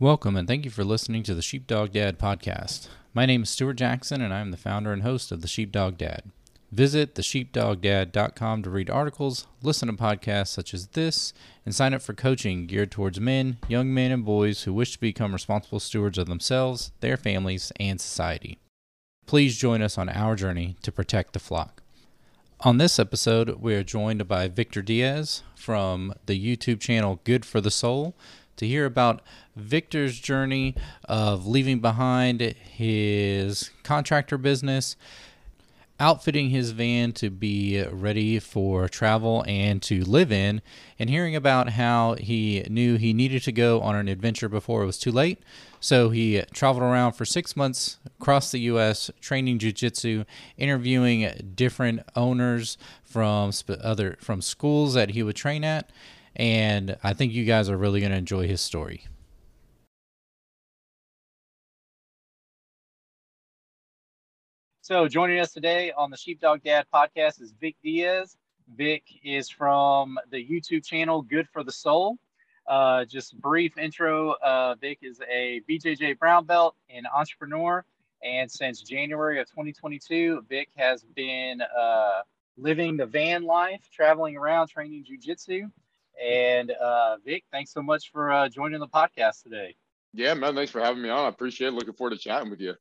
[0.00, 2.88] Welcome and thank you for listening to the Sheepdog Dad podcast.
[3.14, 5.98] My name is Stuart Jackson and I am the founder and host of the Sheepdog
[5.98, 6.24] Dad.
[6.72, 11.32] Visit thesheepdogdad.com to read articles, listen to podcasts such as this,
[11.64, 15.00] and sign up for coaching geared towards men, young men, and boys who wish to
[15.00, 18.58] become responsible stewards of themselves, their families, and society.
[19.26, 21.84] Please join us on our journey to protect the flock.
[22.60, 27.60] On this episode, we are joined by Victor Diaz from the YouTube channel Good for
[27.60, 28.16] the Soul
[28.56, 29.20] to hear about
[29.56, 30.74] Victor's journey
[31.04, 34.96] of leaving behind his contractor business,
[36.00, 40.60] outfitting his van to be ready for travel and to live in,
[40.98, 44.86] and hearing about how he knew he needed to go on an adventure before it
[44.86, 45.38] was too late.
[45.78, 49.10] So he traveled around for six months across the U.S.
[49.20, 50.24] training jujitsu,
[50.56, 55.90] interviewing different owners from other from schools that he would train at,
[56.36, 59.06] and I think you guys are really going to enjoy his story.
[64.80, 68.36] So, joining us today on the Sheepdog Dad podcast is Vic Diaz.
[68.76, 72.18] Vic is from the YouTube channel Good for the Soul.
[72.66, 77.84] Uh, just brief intro uh, Vic is a BJJ brown belt and entrepreneur.
[78.22, 82.20] And since January of 2022, Vic has been uh,
[82.56, 85.70] living the van life, traveling around training jujitsu.
[86.22, 89.74] And uh, Vic, thanks so much for uh, joining the podcast today.
[90.12, 91.24] Yeah, man, thanks for having me on.
[91.24, 91.74] I appreciate it.
[91.74, 92.74] Looking forward to chatting with you.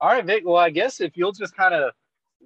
[0.00, 0.42] All right, Vic.
[0.44, 1.92] Well, I guess if you'll just kind of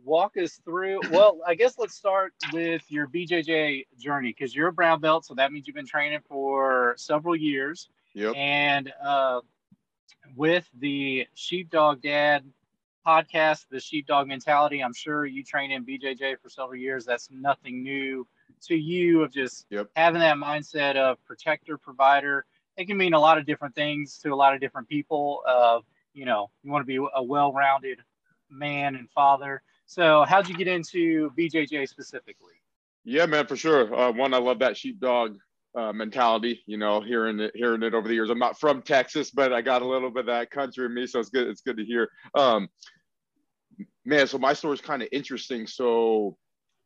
[0.05, 1.01] walk us through.
[1.11, 5.35] Well, I guess let's start with your BJJ journey because you're a brown belt, so
[5.35, 7.89] that means you've been training for several years.
[8.15, 8.35] Yep.
[8.37, 9.41] And uh,
[10.37, 12.45] with the Sheepdog Dad
[13.07, 17.05] podcast, the Sheepdog Mentality, I'm sure you trained in BJJ for several years.
[17.05, 18.27] That's nothing new
[18.63, 19.91] to you of just Yep.
[19.97, 22.45] having that mindset of protector, provider.
[22.77, 25.43] It can mean a lot of different things to a lot of different people.
[25.47, 27.99] Of you know, you want to be a well-rounded
[28.51, 29.63] man and father.
[29.87, 32.55] So, how'd you get into BJJ specifically?
[33.05, 33.95] Yeah, man, for sure.
[33.95, 35.39] Uh, one, I love that sheepdog
[35.79, 36.63] uh, mentality.
[36.67, 38.31] You know, hearing it, hearing it over the years.
[38.31, 41.07] I'm not from Texas, but I got a little bit of that country in me,
[41.07, 41.49] so it's good.
[41.49, 42.09] It's good to hear.
[42.35, 42.69] Um,
[44.05, 45.67] man, so my story is kind of interesting.
[45.67, 46.37] So,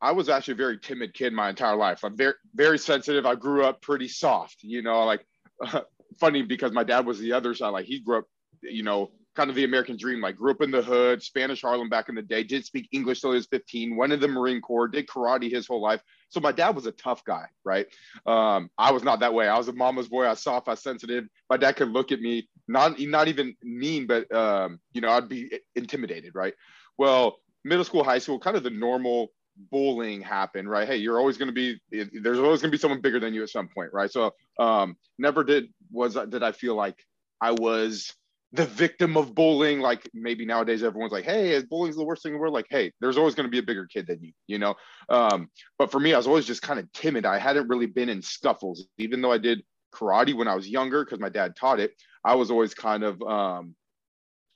[0.01, 2.05] I was actually a very timid kid my entire life.
[2.05, 3.25] I'm very, very sensitive.
[3.25, 4.63] I grew up pretty soft.
[4.63, 5.27] You know, like
[6.21, 7.71] funny because my dad was the other side.
[7.71, 8.25] Like he grew up,
[8.63, 10.21] you know, kind of the American dream.
[10.21, 12.43] Like grew up in the hood, Spanish Harlem back in the day.
[12.43, 13.97] Didn't speak English till he was 15.
[13.97, 14.89] Went in the Marine Corps.
[14.89, 16.03] Did karate his whole life.
[16.29, 17.87] So my dad was a tough guy, right?
[18.27, 19.49] Um, I was not that way.
[19.49, 20.25] I was a mama's boy.
[20.25, 20.69] I was soft.
[20.69, 21.25] I was sensitive.
[21.49, 25.29] My dad could look at me, not not even mean, but um, you know, I'd
[25.29, 26.55] be intimidated, right?
[26.99, 29.29] Well, middle school, high school, kind of the normal
[29.71, 30.87] bullying happened, right?
[30.87, 31.81] Hey, you're always going to be.
[31.91, 34.11] There's always going to be someone bigger than you at some point, right?
[34.11, 36.99] So, um, never did was did I feel like
[37.41, 38.15] I was
[38.53, 39.81] the victim of bullying.
[39.81, 42.55] Like maybe nowadays everyone's like, hey, is bullying's the worst thing in the world.
[42.55, 44.75] Like, hey, there's always going to be a bigger kid than you, you know.
[45.09, 47.27] Um, but for me, I was always just kind of timid.
[47.27, 49.63] I hadn't really been in scuffles, even though I did
[49.95, 51.93] karate when I was younger because my dad taught it.
[52.25, 53.75] I was always kind of um,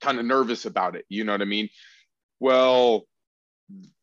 [0.01, 1.05] kind of nervous about it.
[1.09, 1.69] You know what I mean?
[2.39, 3.05] Well,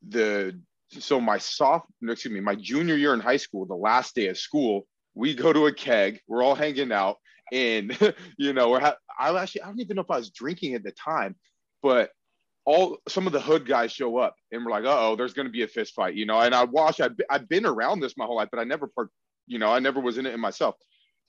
[0.06, 0.58] the
[0.90, 4.38] so my soft excuse me my junior year in high school the last day of
[4.38, 7.18] school we go to a keg we're all hanging out
[7.52, 7.96] and
[8.38, 10.82] you know we're ha- i actually i don't even know if i was drinking at
[10.82, 11.34] the time
[11.82, 12.10] but
[12.68, 15.52] all some of the hood guys show up and we're like oh there's going to
[15.52, 16.38] be a fist fight you know?
[16.40, 19.08] And i watch I've, I've been around this my whole life but i never part
[19.46, 20.74] you know i never was in it in myself.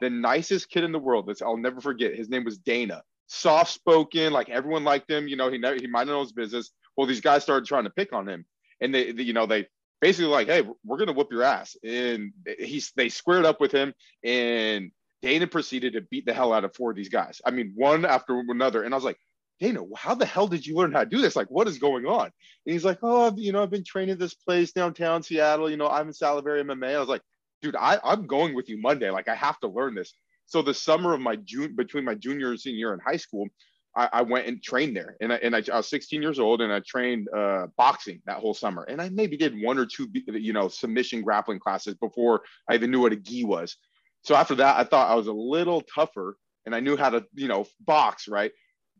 [0.01, 3.03] The nicest kid in the world that's i'll never forget his name was dana.
[3.27, 5.49] Soft spoken like everyone liked him you know?
[5.49, 6.71] He never he minded his business.
[6.97, 8.45] Well these guys started trying to pick on him
[8.81, 9.65] and they, they you know they
[10.01, 13.93] basically like hey we're gonna whoop your ass and he's they squared up with him
[14.25, 14.91] and
[15.21, 17.41] dana proceeded to beat the hell out of four of these guys.
[17.45, 18.83] I mean one after another.
[18.83, 19.17] And i was like
[19.59, 21.35] dana how the hell did you learn how to do this?
[21.35, 22.25] Like what is going on?
[22.25, 25.69] And he's like oh you know i've been training this place downtown seattle.
[25.69, 27.21] You know Ivan Salaverry mma i was like
[27.61, 29.09] dude I, i'm going with you monday.
[29.09, 30.13] Like i have to learn this.
[30.45, 33.47] So the summer of my june between my junior and senior year in high school
[33.95, 36.61] I, I, went and trained there, and I, and I, I, was 16 years old,
[36.61, 38.83] and I trained uh, boxing that whole summer.
[38.83, 42.91] And I maybe did one or two, you know, submission grappling classes before I even
[42.91, 43.77] knew what a gi was.
[44.23, 47.25] So after that, I thought I was a little tougher, and I knew how to,
[47.33, 48.51] you know, box, right?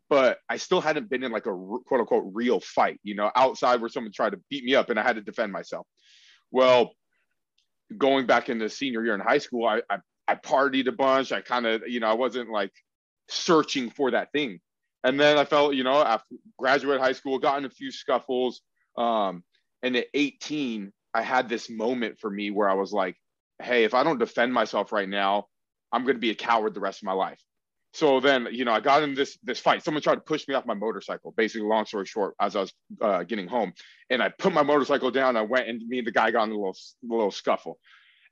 [0.10, 3.82] But I still hadn't been in like a quote unquote real fight, you know, outside
[3.82, 5.86] where someone tried to beat me up, and I had to defend myself.
[6.52, 6.94] Well,
[7.96, 11.32] going back into senior year in high school, I I, I partied a bunch.
[11.32, 12.72] I kind of, you know, I wasn't like
[13.28, 14.60] searching for that thing
[15.04, 18.62] and then I felt, you know, after graduate high school, got in a few scuffles.
[18.98, 19.44] Um,
[19.82, 23.16] and at 18, I had this moment for me where I was like,
[23.62, 25.48] hey, if I don't defend myself right now,
[25.92, 27.42] I'm going to be a coward the rest of my life.
[27.94, 29.84] So then, you know, I got in this this fight.
[29.84, 31.34] Someone tried to push me off my motorcycle.
[31.36, 33.74] Basically, long story short, as I was uh, getting home,
[34.12, 35.36] and I put my motorcycle down.
[35.36, 37.80] I went and me and the guy got in a little little scuffle.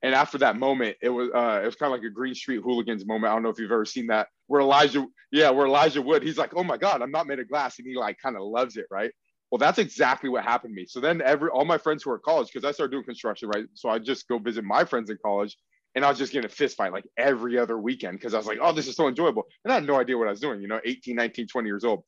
[0.03, 2.61] And after that moment, it was uh, it was kind of like a Green Street
[2.63, 3.31] Hooligans moment.
[3.31, 6.37] I don't know if you've ever seen that, where Elijah, yeah, where Elijah Wood, he's
[6.37, 8.77] like, "Oh my God, I'm not made of glass," and he like kind of loves
[8.77, 9.11] it, right?
[9.51, 10.85] Well, that's exactly what happened to me.
[10.87, 13.49] So then every all my friends who are at college, because I started doing construction,
[13.49, 13.65] right?
[13.75, 15.55] So I just go visit my friends in college,
[15.95, 18.47] and I was just getting a fist fight like every other weekend because I was
[18.47, 20.61] like, "Oh, this is so enjoyable," and I had no idea what I was doing.
[20.61, 22.03] You know, 18, 19, 20 years old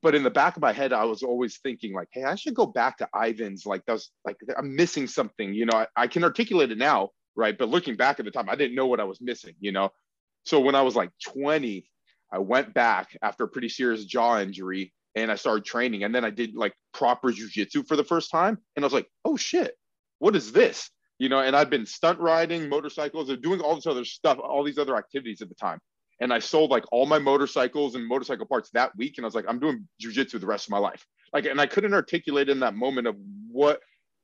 [0.00, 2.54] but in the back of my head, I was always thinking like, hey, I should
[2.54, 3.66] go back to Ivan's.
[3.66, 5.52] Like, that's like I'm missing something.
[5.52, 7.56] You know, I, I, can articulate it now, right?
[7.56, 9.54] But looking back at the time, I didn't know what I was missing.
[9.60, 9.90] You know,
[10.44, 11.84] so when I was like 20,
[12.32, 16.04] I went back after a pretty serious jaw injury and I started training.
[16.04, 19.08] And then I did like proper jujitsu for the first time, and I was like,
[19.24, 19.76] oh shit,
[20.18, 20.90] what is this?
[21.18, 24.64] You know, and I'd been stunt riding, motorcycles, and doing all this other stuff, all
[24.64, 25.78] these other activities at the time
[26.22, 29.18] and I sold like all my motorcycles and motorcycle parts that week.
[29.18, 31.04] And I was like, I'm doing jujitsu the rest of my life.
[31.32, 33.16] Like, and I couldn't articulate in that moment of
[33.50, 33.80] what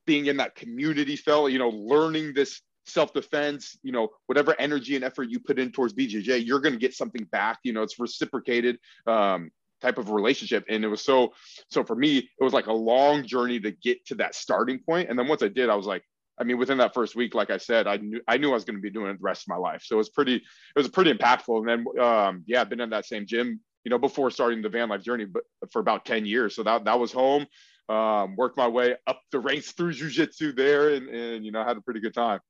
[0.06, 5.04] being in that community felt, you know, learning this self-defense, you know, whatever energy and
[5.04, 7.58] effort you put in towards BJJ, you're going to get something back.
[7.64, 10.64] You know, it's reciprocated um, type of relationship.
[10.68, 11.32] And it was so,
[11.70, 15.08] so for me, it was like a long journey to get to that starting point.
[15.08, 16.02] And then once I did, I was like,
[16.40, 18.64] I mean, within that first week, like I said, I knew I knew I was
[18.64, 19.82] going to be doing it the rest of my life.
[19.84, 20.42] So it was pretty, it
[20.76, 21.58] was pretty impactful.
[21.58, 24.68] And then, um, yeah, I've been in that same gym, you know, before starting the
[24.68, 25.42] van life journey, but
[25.72, 26.54] for about ten years.
[26.54, 27.46] So that that was home.
[27.88, 31.76] Um, worked my way up the ranks through jujitsu there, and and you know, had
[31.76, 32.40] a pretty good time.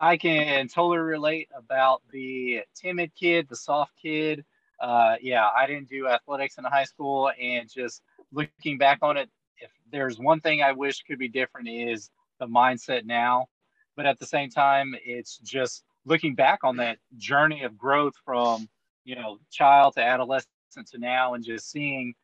[0.00, 4.44] I can totally relate about the timid kid, the soft kid.
[4.80, 8.02] Uh, yeah, I didn't do athletics in high school, and just
[8.32, 9.28] looking back on it,
[9.58, 13.46] if there's one thing I wish could be different is the mindset now.
[13.96, 18.68] But at the same time, it's just looking back on that journey of growth from,
[19.04, 20.48] you know, child to adolescent
[20.92, 22.14] to now and just seeing,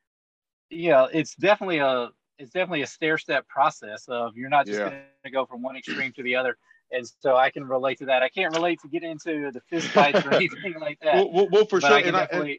[0.70, 4.78] you know, it's definitely a it's definitely a stair step process of you're not just
[4.78, 4.88] yeah.
[4.88, 6.56] going to go from one extreme to the other.
[6.94, 8.22] And so I can relate to that.
[8.22, 11.14] I can't relate to get into the fist fights or anything like that.
[11.14, 11.92] Well, well, well for sure.
[11.92, 12.58] I and, I, and,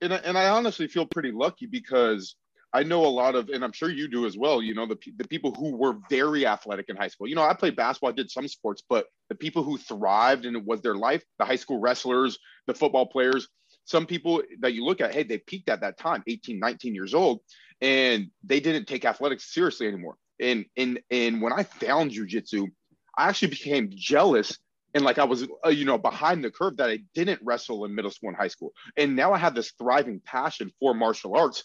[0.00, 2.36] and, I, and I honestly feel pretty lucky because
[2.72, 4.98] I know a lot of, and I'm sure you do as well, you know, the,
[5.16, 7.26] the people who were very athletic in high school.
[7.26, 10.56] You know, I played basketball, I did some sports, but the people who thrived and
[10.56, 13.48] it was their life, the high school wrestlers, the football players,
[13.84, 17.14] some people that you look at, hey, they peaked at that time, 18, 19 years
[17.14, 17.40] old,
[17.80, 20.16] and they didn't take athletics seriously anymore.
[20.40, 22.66] And, and, and when I found jujitsu,
[23.16, 24.58] I actually became jealous
[24.94, 27.94] and like I was, uh, you know, behind the curve that I didn't wrestle in
[27.94, 28.72] middle school and high school.
[28.96, 31.64] And now I have this thriving passion for martial arts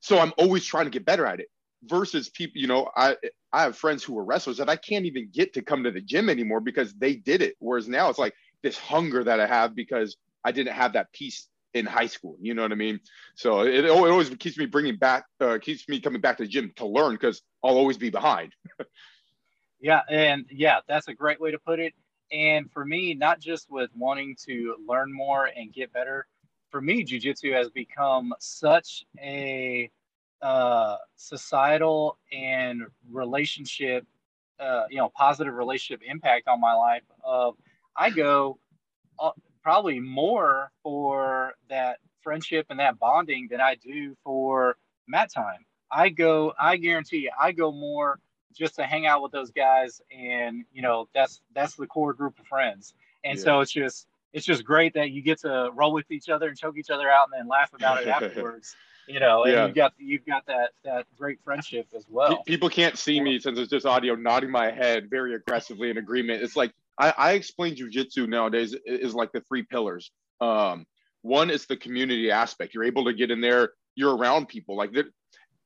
[0.00, 1.48] so I'm always trying to get better at it.
[1.84, 3.16] Versus people, you know, I
[3.52, 6.00] I have friends who are wrestlers that I can't even get to come to the
[6.00, 7.56] gym anymore because they did it.
[7.58, 11.48] Whereas now it's like this hunger that I have because I didn't have that piece
[11.74, 12.36] in high school.
[12.40, 13.00] You know what I mean?
[13.34, 16.48] So it, it always keeps me bringing back, uh, keeps me coming back to the
[16.48, 18.54] gym to learn because I'll always be behind.
[19.82, 21.92] yeah, and yeah, that's a great way to put it.
[22.30, 26.26] And for me, not just with wanting to learn more and get better,
[26.70, 29.90] for me, jujitsu has become such a
[30.40, 34.06] uh, societal and relationship,
[34.58, 37.02] uh, you know, positive relationship impact on my life.
[37.24, 37.56] Of
[37.96, 38.58] I go
[39.18, 44.76] uh, probably more for that friendship and that bonding than I do for
[45.08, 45.66] mat time.
[45.90, 48.18] I go, I guarantee you, I go more
[48.56, 52.38] just to hang out with those guys, and you know, that's that's the core group
[52.38, 52.94] of friends.
[53.24, 53.44] And yeah.
[53.44, 56.56] so it's just it's just great that you get to roll with each other and
[56.56, 58.74] choke each other out and then laugh about it afterwards.
[59.08, 59.66] You know, and yeah.
[59.66, 62.42] you've got you've got that that great friendship as well.
[62.44, 66.42] People can't see me since it's just audio, nodding my head very aggressively in agreement.
[66.42, 70.12] It's like I, I explain jujitsu nowadays is like the three pillars.
[70.40, 70.86] Um,
[71.22, 72.74] one is the community aspect.
[72.74, 73.72] You're able to get in there.
[73.96, 74.76] You're around people.
[74.76, 74.92] Like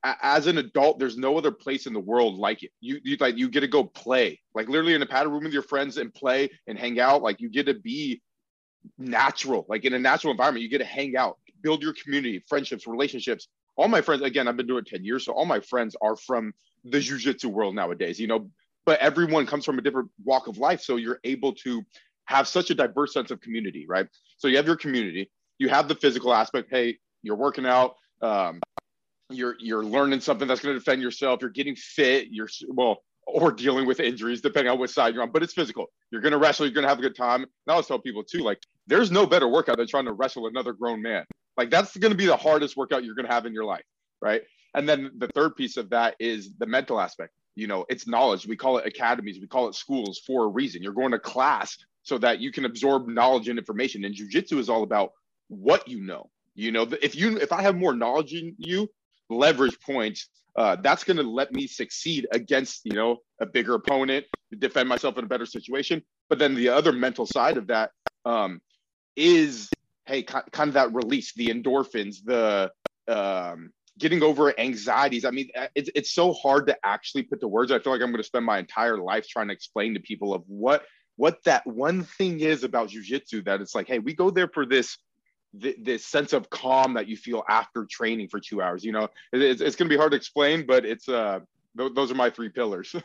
[0.03, 2.71] as an adult, there's no other place in the world like it.
[2.79, 5.53] You, you like you get to go play, like literally in a padded room with
[5.53, 7.21] your friends and play and hang out.
[7.23, 8.21] Like you get to be
[8.97, 10.63] natural, like in a natural environment.
[10.63, 13.47] You get to hang out, build your community, friendships, relationships.
[13.75, 16.53] All my friends, again, I've been doing 10 years, so all my friends are from
[16.83, 18.49] the jujitsu world nowadays, you know,
[18.85, 20.81] but everyone comes from a different walk of life.
[20.81, 21.83] So you're able to
[22.25, 24.07] have such a diverse sense of community, right?
[24.37, 26.69] So you have your community, you have the physical aspect.
[26.71, 28.61] Hey, you're working out, um,
[29.31, 31.41] you're you're learning something that's going to defend yourself.
[31.41, 32.27] You're getting fit.
[32.31, 35.31] You're well, or dealing with injuries, depending on which side you're on.
[35.31, 35.87] But it's physical.
[36.11, 36.65] You're going to wrestle.
[36.65, 37.41] You're going to have a good time.
[37.43, 40.47] And I always tell people too, like, there's no better workout than trying to wrestle
[40.47, 41.25] another grown man.
[41.57, 43.83] Like, that's going to be the hardest workout you're going to have in your life,
[44.21, 44.43] right?
[44.75, 47.33] And then the third piece of that is the mental aspect.
[47.55, 50.83] you know it's knowledge we call it academies we call it schools for a reason
[50.83, 54.69] you're going to class so that you can absorb knowledge and information and jujitsu is
[54.69, 55.11] all about
[55.49, 58.87] what you know you know if you if i have more knowledge in you
[59.29, 64.25] leverage points uh, that's going to let me succeed against you know a bigger opponent
[64.59, 67.91] defend myself in a better situation but then the other mental side of that
[68.25, 68.59] um,
[69.15, 72.71] is hey kind of that release the endorphins the
[73.07, 75.25] um, getting over anxieties.
[75.25, 77.71] I mean, uh, it's it's so hard to actually put the words.
[77.71, 80.33] I feel like I'm going to spend my entire life trying to explain to people
[80.33, 80.83] of what
[81.15, 84.65] what that one thing is about jujitsu that it's like, hey, we go there for
[84.65, 84.97] this
[85.59, 88.83] this sense of calm that you feel after training for two hours.
[88.83, 91.39] You know, it's, it's going to be hard to explain, but it's uh
[91.77, 92.95] th- those are my three pillars.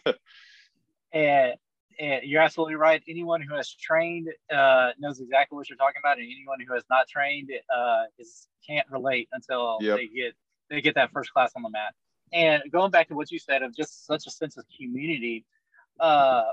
[1.12, 1.54] and,
[1.98, 3.02] and you're absolutely right.
[3.08, 6.84] Anyone who has trained uh, knows exactly what you're talking about, and anyone who has
[6.90, 9.98] not trained uh, is can't relate until yep.
[9.98, 10.34] they get
[10.70, 11.94] they get that first class on the mat.
[12.32, 15.44] And going back to what you said of just such a sense of community,
[16.00, 16.44] uh,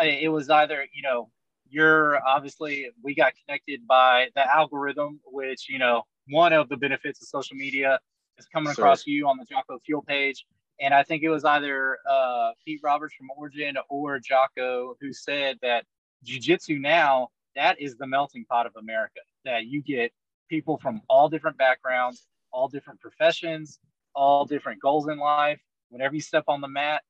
[0.00, 1.30] it was either you know
[1.70, 7.22] you're obviously we got connected by the algorithm, which you know one of the benefits
[7.22, 7.98] of social media
[8.38, 8.84] is coming sure.
[8.84, 10.46] across you on the Jocko Fuel page.
[10.80, 15.58] And I think it was either uh, Pete Roberts from Origin or Jocko who said
[15.62, 15.84] that
[16.24, 19.20] jujitsu now that is the melting pot of America.
[19.44, 20.12] That you get
[20.48, 23.80] people from all different backgrounds, all different professions,
[24.14, 25.60] all different goals in life.
[25.90, 27.02] Whenever you step on the mat,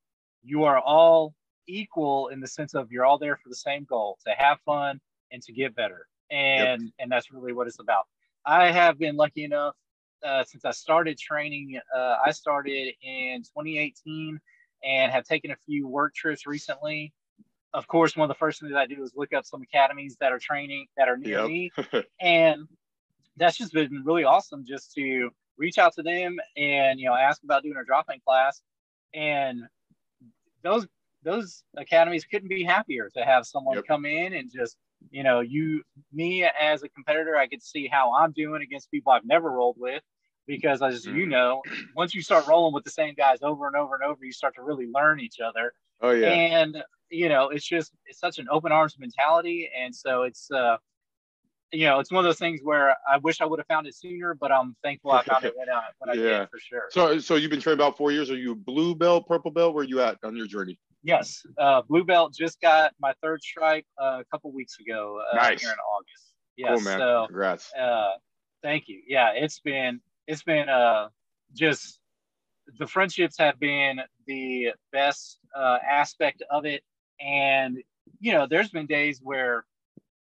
[0.43, 1.35] you are all
[1.69, 5.01] equal in the sense of you're all there for the same goal to have fun
[5.31, 6.07] and to get better.
[6.31, 6.91] And yep.
[6.99, 8.07] and that's really what it's about.
[8.45, 9.75] I have been lucky enough
[10.25, 11.79] uh, since I started training.
[11.95, 14.41] Uh, I started in 2018
[14.85, 17.13] and have taken a few work trips recently.
[17.75, 20.33] Of course, one of the first things I do is look up some academies that
[20.33, 21.49] are training that are near yep.
[21.49, 21.71] me,
[22.21, 22.67] and
[23.37, 27.43] that's just been really awesome just to reach out to them and you know ask
[27.43, 28.63] about doing a drop-in class
[29.13, 29.63] and
[30.63, 30.87] those
[31.23, 33.87] those academies couldn't be happier to have someone yep.
[33.87, 34.77] come in and just
[35.11, 35.83] you know you
[36.13, 39.77] me as a competitor i could see how i'm doing against people i've never rolled
[39.79, 40.03] with
[40.47, 41.15] because as mm.
[41.15, 41.63] you know
[41.95, 44.55] once you start rolling with the same guys over and over and over you start
[44.55, 48.47] to really learn each other oh yeah and you know it's just it's such an
[48.51, 50.77] open arms mentality and so it's uh
[51.73, 53.95] you know, it's one of those things where I wish I would have found it
[53.95, 56.39] sooner, but I'm thankful I found it when I, when I yeah.
[56.41, 56.85] did for sure.
[56.91, 58.31] So, so you've been training about four years.
[58.31, 59.75] Are you blue belt, purple belt?
[59.75, 60.79] Where are you at on your journey?
[61.03, 62.35] Yes, uh, blue belt.
[62.37, 65.21] Just got my third stripe uh, a couple weeks ago.
[65.33, 65.61] Uh, nice.
[65.61, 66.33] Here in August.
[66.57, 66.71] Yes.
[66.75, 66.99] Cool, man.
[66.99, 67.73] So, Congrats.
[67.75, 68.13] Uh,
[68.63, 69.01] thank you.
[69.07, 71.09] Yeah, it's been it's been uh,
[71.55, 72.01] just
[72.79, 76.83] the friendships have been the best uh, aspect of it,
[77.21, 77.79] and
[78.21, 79.65] you know, there's been days where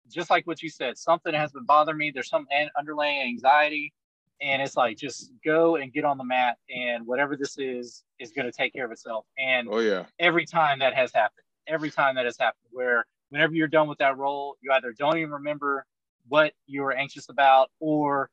[0.09, 2.11] just like what you said, something has been bothering me.
[2.13, 2.47] There's some
[2.77, 3.93] underlying anxiety,
[4.41, 8.31] and it's like just go and get on the mat, and whatever this is is
[8.31, 9.25] going to take care of itself.
[9.37, 13.53] And oh yeah, every time that has happened, every time that has happened, where whenever
[13.53, 15.85] you're done with that roll, you either don't even remember
[16.27, 18.29] what you were anxious about, or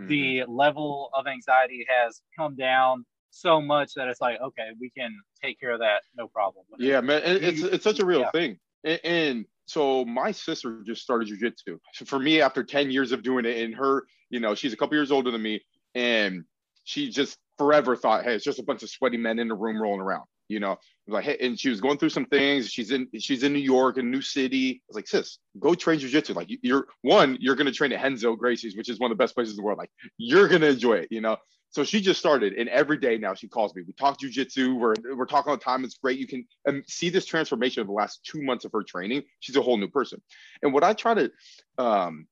[0.00, 0.08] mm-hmm.
[0.08, 5.14] the level of anxiety has come down so much that it's like, okay, we can
[5.42, 6.64] take care of that, no problem.
[6.78, 8.30] Yeah, man, it's it's such a real yeah.
[8.30, 8.58] thing,
[9.04, 11.78] and so my sister just started jujitsu.
[11.92, 14.76] So for me, after 10 years of doing it, and her, you know, she's a
[14.76, 15.62] couple years older than me,
[15.94, 16.44] and
[16.84, 19.80] she just forever thought, hey, it's just a bunch of sweaty men in the room
[19.80, 20.76] rolling around, you know.
[21.08, 22.70] Like, hey, and she was going through some things.
[22.70, 24.82] She's in she's in New York, a new city.
[24.82, 26.34] I was like, sis, go train jujitsu.
[26.34, 29.34] Like, you're one, you're gonna train at Renzo Gracie's, which is one of the best
[29.34, 29.78] places in the world.
[29.78, 31.36] Like, you're gonna enjoy it, you know.
[31.70, 33.82] So she just started, and every day now she calls me.
[33.86, 34.78] We talk jujitsu.
[34.78, 35.84] We're we're talking all the time.
[35.84, 36.18] It's great.
[36.18, 39.24] You can um, see this transformation of the last two months of her training.
[39.40, 40.22] She's a whole new person.
[40.62, 41.30] And what I try to
[41.76, 42.26] um,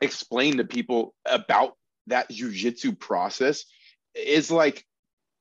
[0.00, 1.74] explain to people about
[2.06, 3.64] that jujitsu process
[4.14, 4.84] is like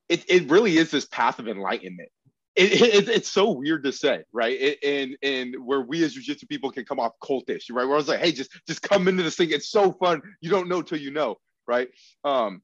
[0.09, 2.09] it, it really is this path of enlightenment.
[2.55, 4.57] It, it, it's so weird to say, right?
[4.59, 7.85] It, and and where we as jujitsu people can come off cultish, right?
[7.85, 9.50] Where I was like, hey, just just come into this thing.
[9.51, 10.21] It's so fun.
[10.41, 11.35] You don't know till you know,
[11.67, 11.89] right?
[12.24, 12.62] Um,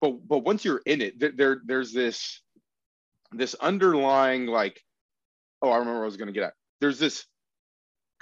[0.00, 2.42] but but once you're in it, there there's this
[3.32, 4.80] this underlying like,
[5.62, 6.54] oh, I remember I was to get at.
[6.80, 7.24] There's this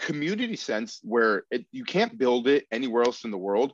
[0.03, 3.73] community sense where it, you can't build it anywhere else in the world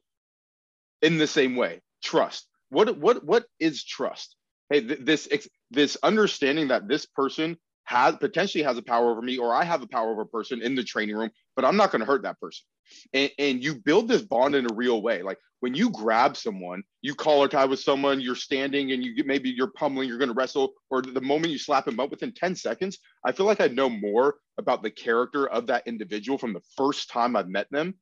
[1.02, 1.80] in the same way.
[2.02, 2.46] Trust.
[2.68, 4.36] What what what is trust?
[4.70, 5.28] Hey, th- this
[5.70, 7.56] this understanding that this person
[7.88, 10.60] has potentially has a power over me, or I have a power over a person
[10.60, 12.66] in the training room, but I'm not going to hurt that person.
[13.14, 15.22] And, and you build this bond in a real way.
[15.22, 19.26] Like when you grab someone, you collar tie with someone, you're standing and you get
[19.26, 22.30] maybe you're pummeling, you're going to wrestle, or the moment you slap him up within
[22.30, 26.52] 10 seconds, I feel like I know more about the character of that individual from
[26.52, 27.94] the first time I've met them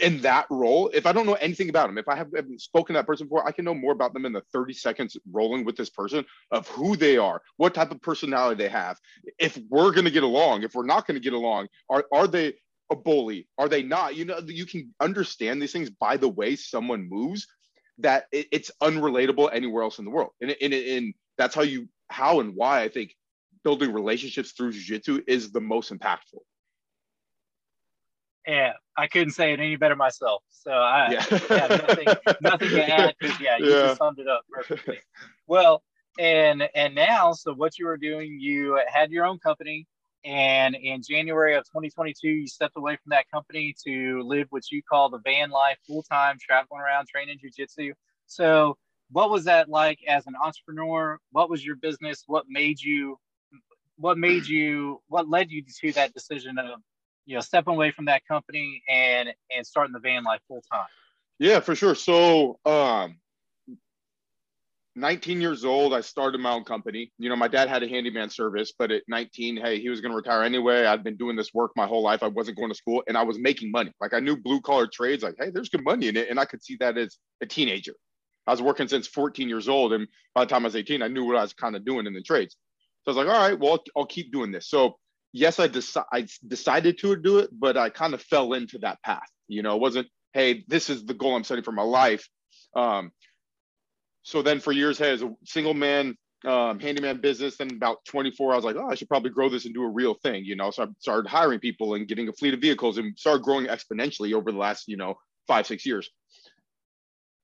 [0.00, 2.94] in that roll, if I don't know anything about them, if I have, haven't spoken
[2.94, 5.64] to that person before, I can know more about them in the 30 seconds rolling
[5.64, 8.98] with this person of who they are, what type of personality they have.
[9.38, 12.26] If we're going to get along, if we're not going to get along, are, are
[12.26, 12.54] they
[12.90, 13.48] a bully?
[13.58, 14.16] Are they not?
[14.16, 17.46] You know, you can understand these things by the way someone moves
[17.98, 20.30] that it, it's unrelatable anywhere else in the world.
[20.40, 23.14] And, and, and that's how you, how and why I think
[23.64, 26.40] building relationships through jiu-jitsu is the most impactful.
[28.46, 30.42] Yeah, I couldn't say it any better myself.
[30.50, 31.26] So I yeah.
[31.50, 32.06] yeah nothing,
[32.40, 33.82] nothing to add because yeah, you yeah.
[33.86, 34.98] just summed it up perfectly.
[35.46, 35.82] Well,
[36.18, 39.86] and and now, so what you were doing, you had your own company,
[40.24, 44.82] and in January of 2022, you stepped away from that company to live what you
[44.82, 47.92] call the van life, full time, traveling around training jujitsu.
[48.26, 48.76] So,
[49.10, 51.18] what was that like as an entrepreneur?
[51.32, 52.24] What was your business?
[52.26, 53.18] What made you?
[53.96, 55.00] What made you?
[55.08, 56.80] What led you to that decision of
[57.26, 60.86] you know stepping away from that company and and starting the van life full time
[61.42, 61.96] yeah for sure.
[61.96, 63.16] So um
[64.94, 67.10] 19 years old i started my own company.
[67.18, 70.12] You know my dad had a handyman service but at 19 hey he was going
[70.12, 70.84] to retire anyway.
[70.84, 72.22] I'd been doing this work my whole life.
[72.22, 73.90] I wasn't going to school and i was making money.
[74.00, 76.44] Like i knew blue collar trades like hey there's good money in it and i
[76.44, 77.94] could see that as a teenager.
[78.46, 81.08] I was working since 14 years old and by the time i was 18 i
[81.08, 82.56] knew what i was kind of doing in the trades.
[83.04, 84.68] So i was like all right well i'll, I'll keep doing this.
[84.68, 84.96] So
[85.32, 89.02] yes, I, deci- I decided to do it, but I kind of fell into that
[89.02, 89.28] path.
[89.48, 92.28] You know, it wasn't, hey, this is the goal I'm setting for my life.
[92.74, 93.12] Um,
[94.22, 98.52] so then for years, hey, as a single man um, handyman business, then about 24,
[98.52, 100.44] I was like, oh, I should probably grow this and do a real thing.
[100.44, 103.42] You know, so I started hiring people and getting a fleet of vehicles and started
[103.42, 105.14] growing exponentially over the last, you know,
[105.46, 106.10] five, six years.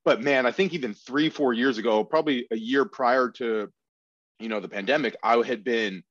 [0.05, 3.69] But man, I think even three, four years ago, probably a year prior to,
[4.41, 6.03] you know, the pandemic, I had been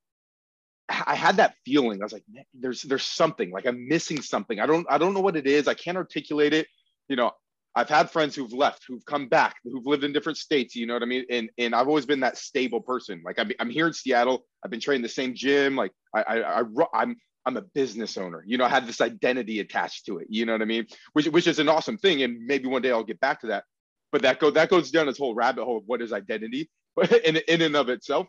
[0.89, 2.01] I had that feeling.
[2.01, 4.60] I was like, there's there's something like I'm missing something.
[4.60, 5.67] I don't I don't know what it is.
[5.67, 6.67] I can't articulate it.
[7.10, 7.32] You know,
[7.75, 10.75] I've had friends who've left, who've come back, who've lived in different states.
[10.75, 11.25] You know what I mean?
[11.29, 13.22] And and I've always been that stable person.
[13.25, 14.46] Like I'm I'm here in Seattle.
[14.63, 15.75] I've been training the same gym.
[15.75, 16.63] Like I I, I
[16.94, 18.44] I'm I'm a business owner.
[18.48, 20.28] You know, I had this identity attached to it.
[20.30, 20.88] You know what I mean?
[21.13, 22.23] Which which is an awesome thing.
[22.23, 23.65] And maybe one day I'll get back to that.
[24.12, 26.69] But that go that goes down this whole rabbit hole of what is identity
[27.26, 28.28] in in and of itself.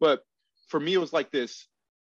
[0.00, 0.22] But
[0.68, 1.68] for me, it was like this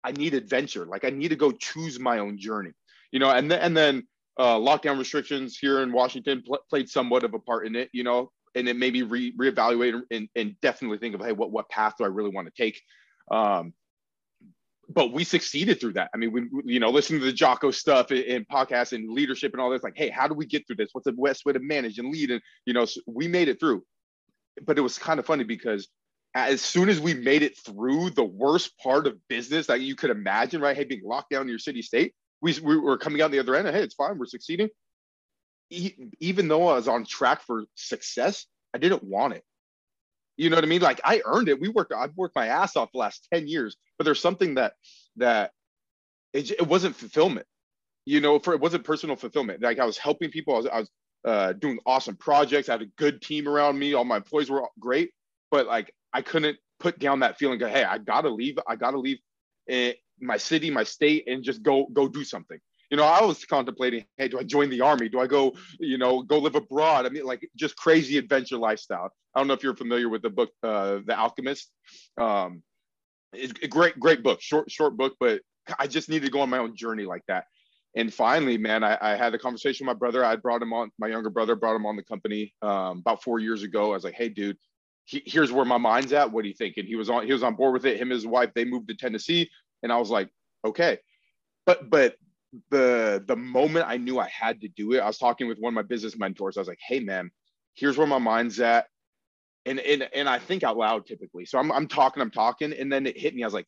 [0.05, 0.87] I need adventure.
[0.87, 2.73] Like I need to go choose my own journey,
[3.13, 3.31] you know.
[3.31, 4.07] And then and then
[4.39, 8.05] uh, lockdown restrictions here in Washington pl- played somewhat of a part in it, you
[8.05, 8.31] know.
[8.55, 11.95] And it made me re- reevaluate and, and definitely think of hey, what what path
[11.99, 12.81] do I really want to take?
[13.31, 13.75] Um,
[14.89, 16.11] but we succeeded through that.
[16.15, 19.61] I mean, we, you know, listening to the Jocko stuff and, podcasts and leadership and
[19.61, 20.89] all this, like, hey, how do we get through this?
[20.93, 22.31] What's the best way to manage and lead?
[22.31, 23.85] And you know, so we made it through.
[24.65, 25.89] But it was kind of funny because
[26.35, 30.11] as soon as we made it through the worst part of business that you could
[30.11, 30.77] imagine, right?
[30.77, 33.57] Hey, being locked down in your city state, we, we were coming out the other
[33.57, 33.69] end.
[33.69, 34.19] Hey, it's fine.
[34.19, 34.69] We're succeeding.
[36.21, 39.45] Even though I was on track for success, I didn't want it.
[40.37, 40.81] You know what I mean?
[40.81, 41.61] Like I earned it.
[41.61, 41.93] We worked.
[41.93, 44.75] I've worked my ass off the last ten years, but there's something that
[45.17, 45.51] that
[46.33, 47.47] it, it wasn't fulfillment.
[48.07, 49.61] You know, for it wasn't personal fulfillment.
[49.61, 50.55] Like I was helping people.
[50.55, 50.91] I was, I was
[51.25, 52.69] uh, doing awesome projects.
[52.69, 53.95] I had a good team around me.
[53.95, 55.11] All my employees were great,
[55.51, 57.59] but like I couldn't put down that feeling.
[57.59, 58.59] Go, hey, I gotta leave.
[58.67, 59.19] I gotta leave
[59.69, 62.59] eh, my city, my state, and just go go do something.
[62.91, 65.11] You know, I was contemplating, hey, do I join the army?
[65.11, 67.05] Do I go, you know, go live abroad?
[67.05, 69.11] I mean, like just crazy adventure lifestyle.
[69.35, 71.71] I don't know if you're familiar with the book, uh, The Alchemist.
[72.17, 72.63] Um,
[73.35, 75.43] it's a great, great book, short, short book, but
[75.79, 77.45] I just needed to go on my own journey like that.
[77.95, 80.25] And finally, man, I, I had a conversation with my brother.
[80.25, 83.39] I brought him on, my younger brother brought him on the company um, about four
[83.39, 83.91] years ago.
[83.91, 84.57] I was like, hey, dude,
[85.09, 86.31] he, here's where my mind's at.
[86.31, 86.77] What do you think?
[86.77, 87.97] And he was on he was on board with it.
[87.97, 89.51] Him and his wife they moved to Tennessee,
[89.83, 90.29] and I was like,
[90.67, 90.99] okay.
[91.65, 92.17] But but
[92.71, 95.73] the the moment I knew I had to do it, I was talking with one
[95.73, 96.59] of my business mentors.
[96.59, 97.31] I was like, hey man,
[97.75, 98.87] here's where my mind's at.
[99.65, 101.47] And and and I think out loud typically.
[101.47, 103.43] So I'm I'm talking, I'm talking, and then it hit me.
[103.43, 103.67] I was like,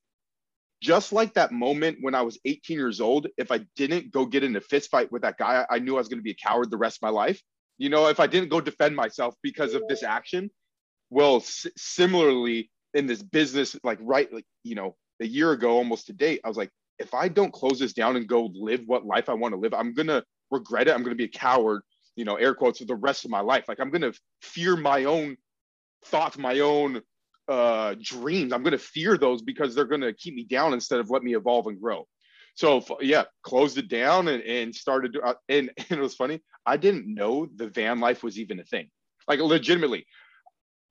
[0.83, 4.45] just like that moment when I was 18 years old, if I didn't go get
[4.45, 6.47] in a fist fight with that guy, I knew I was going to be a
[6.47, 7.41] coward the rest of my life.
[7.79, 10.51] You know, if I didn't go defend myself because of this action,
[11.11, 16.07] well, s- similarly in this business, like right, like you know, a year ago, almost
[16.07, 19.07] to date, I was like, if I don't close this down and go live what
[19.07, 20.95] life I want to live, I'm gonna regret it.
[20.95, 21.83] I'm gonna be a coward,
[22.17, 23.65] you know, air quotes for the rest of my life.
[23.69, 25.37] Like I'm gonna fear my own
[26.07, 27.01] thoughts, my own
[27.49, 28.53] uh, dreams.
[28.53, 31.67] I'm gonna fear those because they're gonna keep me down instead of let me evolve
[31.67, 32.07] and grow.
[32.55, 35.17] So yeah, closed it down and, and started.
[35.23, 36.41] Uh, and, and it was funny.
[36.67, 38.91] I didn't know the van life was even a thing.
[39.29, 40.07] Like legitimately,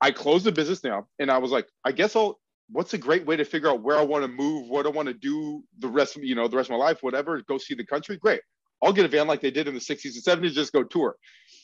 [0.01, 2.39] I closed the business now and I was like, I guess I'll
[2.71, 5.07] what's a great way to figure out where I want to move, what I want
[5.07, 7.73] to do the rest of you know, the rest of my life, whatever, go see
[7.73, 8.17] the country.
[8.17, 8.41] Great.
[8.81, 11.15] I'll get a van like they did in the 60s and 70s, just go tour,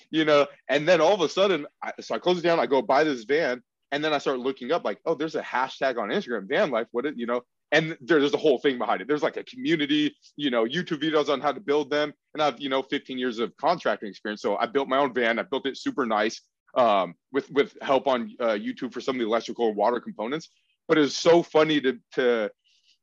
[0.09, 0.47] you know.
[0.67, 3.05] And then all of a sudden, I, so I close it down, I go buy
[3.05, 6.49] this van, and then I start looking up like, oh, there's a hashtag on Instagram,
[6.49, 6.87] van life.
[6.91, 9.07] What it, you know, and there's a whole thing behind it.
[9.07, 12.13] There's like a community, you know, YouTube videos on how to build them.
[12.33, 14.41] And I've, you know, 15 years of contracting experience.
[14.41, 15.39] So I built my own van.
[15.39, 16.41] I built it super nice
[16.75, 20.49] um, with with help on uh, YouTube for some of the electrical and water components.
[20.87, 22.51] But it's so funny to to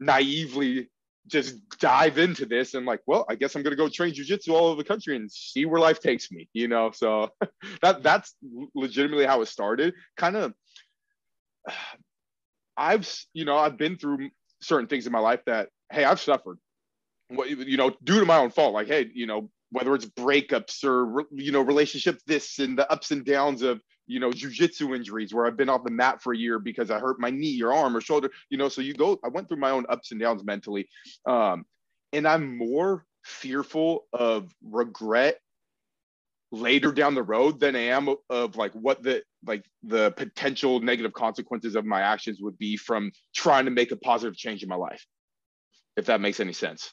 [0.00, 0.88] naively
[1.28, 4.66] just dive into this and like, well, I guess I'm gonna go train jujitsu all
[4.66, 6.90] over the country and see where life takes me, you know.
[6.90, 7.30] So
[7.82, 8.34] that that's
[8.74, 9.94] legitimately how it started.
[10.16, 10.52] Kind of,
[12.76, 14.30] I've you know I've been through
[14.60, 16.58] certain things in my life that hey I've suffered,
[17.28, 18.74] what you know due to my own fault.
[18.74, 23.10] Like hey you know whether it's breakups or you know relationships this and the ups
[23.10, 26.36] and downs of you know jujitsu injuries where I've been off the mat for a
[26.36, 28.30] year because I hurt my knee or arm or shoulder.
[28.50, 30.88] You know so you go I went through my own ups and downs mentally,
[31.26, 31.64] um,
[32.12, 35.38] and I'm more fearful of regret
[36.50, 41.14] later down the road than I am of like what the like the potential negative
[41.14, 44.76] consequences of my actions would be from trying to make a positive change in my
[44.76, 45.04] life.
[45.96, 46.92] If that makes any sense.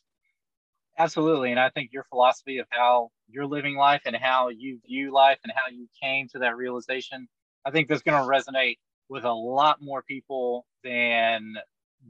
[0.99, 1.51] Absolutely.
[1.51, 5.39] And I think your philosophy of how you're living life and how you view life
[5.45, 7.27] and how you came to that realization,
[7.65, 11.55] I think that's going to resonate with a lot more people than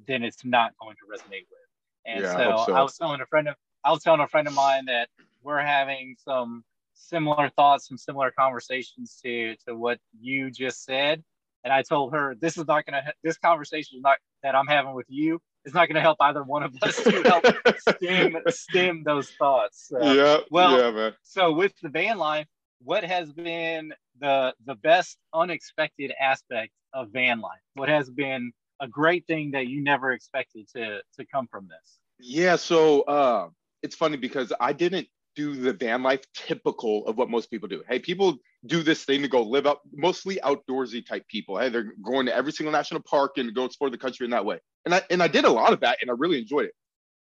[0.07, 1.59] than it's not going to resonate with.
[2.05, 2.73] And yeah, so, I, so.
[2.73, 5.07] I was telling a friend of I was telling a friend of mine that
[5.43, 6.63] we're having some
[6.95, 11.23] similar thoughts, some similar conversations to to what you just said.
[11.63, 14.95] And I told her this is not gonna this conversation is not that I'm having
[14.95, 17.45] with you is not gonna help either one of us to help
[17.79, 19.87] stem stem those thoughts.
[19.89, 20.37] So, yeah.
[20.49, 22.47] Well, yeah, so with the van life,
[22.81, 27.61] what has been the the best unexpected aspect of van life?
[27.75, 31.99] What has been a great thing that you never expected to to come from this?
[32.19, 33.49] Yeah, so uh,
[33.81, 37.81] it's funny because I didn't do the van life typical of what most people do.
[37.87, 41.57] Hey, people do this thing to go live out, mostly outdoorsy type people.
[41.57, 44.43] Hey, they're going to every single national park and go explore the country in that
[44.43, 44.59] way.
[44.85, 46.73] And I and I did a lot of that, and I really enjoyed it.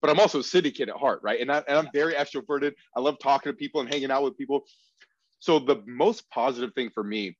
[0.01, 1.39] But I'm also a city kid at heart, right?
[1.39, 2.73] And, I, and I'm very extroverted.
[2.97, 4.63] I love talking to people and hanging out with people.
[5.39, 7.37] So the most positive thing for me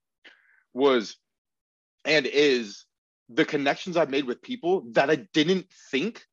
[0.71, 1.17] was
[2.06, 2.86] and is
[3.30, 6.24] the connections I've made with people that I didn't think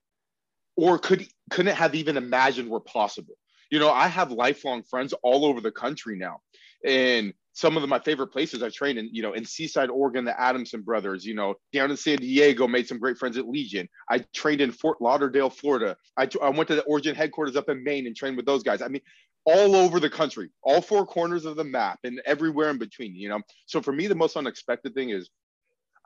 [0.77, 3.37] or could couldn't have even imagined were possible
[3.71, 6.41] you know, I have lifelong friends all over the country now.
[6.85, 10.25] And some of the, my favorite places I trained in, you know, in Seaside, Oregon,
[10.25, 13.88] the Adamson brothers, you know, down in San Diego, made some great friends at Legion.
[14.09, 15.97] I trained in Fort Lauderdale, Florida.
[16.16, 18.81] I, I went to the Origin headquarters up in Maine and trained with those guys.
[18.81, 19.01] I mean,
[19.44, 23.29] all over the country, all four corners of the map and everywhere in between, you
[23.29, 23.40] know?
[23.66, 25.29] So for me, the most unexpected thing is,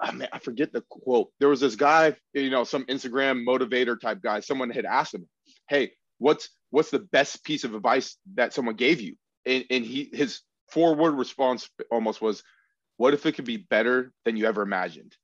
[0.00, 1.32] ah, I mean, I forget the quote.
[1.38, 4.40] There was this guy, you know, some Instagram motivator type guy.
[4.40, 5.28] Someone had asked him,
[5.68, 10.08] "Hey, what's what's the best piece of advice that someone gave you and, and he
[10.12, 10.40] his
[10.72, 12.42] forward response almost was
[12.96, 15.14] what if it could be better than you ever imagined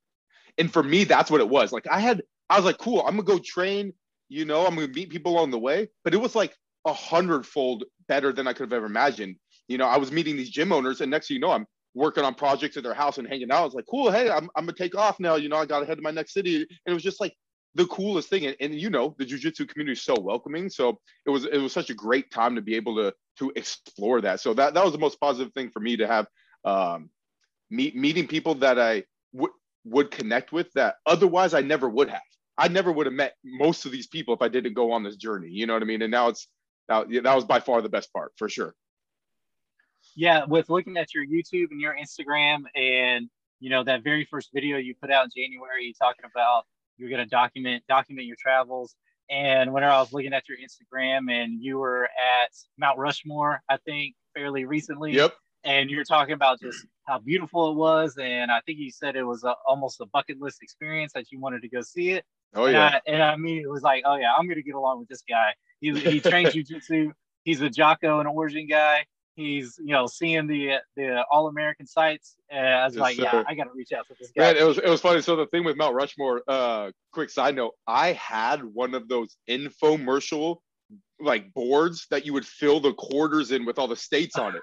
[0.58, 3.16] and for me that's what it was like i had i was like cool i'm
[3.16, 3.92] gonna go train
[4.28, 6.54] you know i'm gonna meet people along the way but it was like
[6.86, 9.36] a hundredfold better than i could have ever imagined
[9.68, 12.24] you know i was meeting these gym owners and next thing you know i'm working
[12.24, 13.62] on projects at their house and hanging out.
[13.62, 15.34] I was like, cool, hey, I'm, I'm gonna take off now.
[15.34, 16.56] You know, I got to head to my next city.
[16.56, 17.34] And it was just like
[17.74, 20.70] the coolest thing and, and you know the jiu-jitsu community is so welcoming.
[20.70, 24.20] So it was it was such a great time to be able to to explore
[24.22, 24.40] that.
[24.40, 26.26] So that that was the most positive thing for me to have
[26.64, 27.10] um
[27.70, 29.50] meet meeting people that i would
[29.84, 32.22] would connect with that otherwise i never would have.
[32.60, 35.16] I never would have met most of these people if i didn't go on this
[35.16, 35.48] journey.
[35.50, 36.02] You know what i mean?
[36.02, 36.48] And now it's
[36.88, 38.74] now that was by far the best part for sure.
[40.16, 43.28] Yeah with looking at your youtube and your instagram and
[43.60, 46.64] you know that very first video you put out in january talking about
[46.98, 48.94] you're going to document document your travels.
[49.30, 53.76] And whenever I was looking at your Instagram and you were at Mount Rushmore, I
[53.78, 55.12] think fairly recently.
[55.12, 55.34] Yep.
[55.64, 59.24] And you're talking about just how beautiful it was, and I think you said it
[59.24, 62.24] was a, almost a bucket list experience that you wanted to go see it.
[62.54, 62.86] Oh and yeah.
[62.86, 65.22] I, and I mean, it was like, oh yeah, I'm gonna get along with this
[65.28, 65.52] guy.
[65.80, 67.10] He he trains jujitsu.
[67.42, 69.04] He's a Jocko and Origin guy
[69.38, 72.36] he's you know seeing the the all American sights.
[72.50, 73.22] And I was yes, like, sir.
[73.22, 74.52] yeah, I got to reach out to this guy.
[74.52, 75.22] Man, it was it was funny.
[75.22, 79.36] So the thing with Mount Rushmore, uh, quick side note, I had one of those
[79.48, 80.56] infomercial
[81.20, 84.62] like boards that you would fill the quarters in with all the states on it.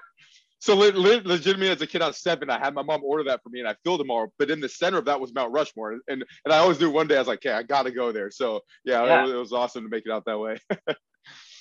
[0.58, 2.50] So le- le- legitimately, as a kid, I was seven.
[2.50, 4.32] I had my mom order that for me, and I filled them all.
[4.38, 6.90] But in the center of that was Mount Rushmore, and and, and I always knew
[6.90, 9.18] one day I was like, "Okay, I got to go there." So yeah, yeah.
[9.18, 10.56] It, was, it was awesome to make it out that way.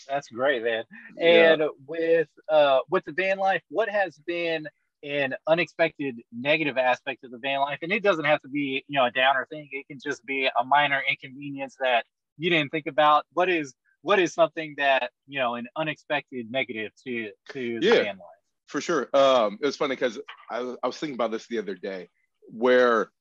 [0.09, 0.83] That's great, man.
[1.19, 1.67] And yeah.
[1.87, 4.67] with uh with the van life, what has been
[5.03, 7.79] an unexpected negative aspect of the van life?
[7.81, 9.67] And it doesn't have to be, you know, a downer thing.
[9.71, 12.05] It can just be a minor inconvenience that
[12.37, 13.25] you didn't think about.
[13.33, 17.93] What is what is something that you know an unexpected negative to to the Yeah.
[18.03, 18.35] van life?
[18.67, 19.09] for sure.
[19.13, 22.09] Um, it was funny because I, I was thinking about this the other day,
[22.49, 23.11] where,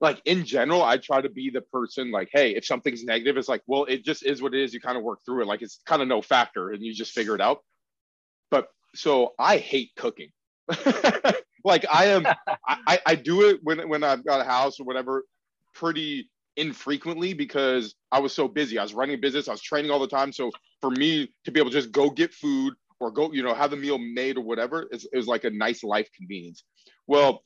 [0.00, 3.48] like in general, I try to be the person like, hey, if something's negative, it's
[3.48, 4.74] like, well, it just is what it is.
[4.74, 7.12] You kind of work through it, like it's kind of no factor, and you just
[7.12, 7.60] figure it out.
[8.50, 10.30] But so I hate cooking.
[11.64, 12.26] like I am,
[12.66, 15.24] I, I- do it when when I've got a house or whatever,
[15.74, 18.78] pretty infrequently because I was so busy.
[18.78, 20.32] I was running a business, I was training all the time.
[20.32, 23.54] So for me to be able to just go get food or go, you know,
[23.54, 26.64] have the meal made or whatever, is is like a nice life convenience.
[27.06, 27.42] Well,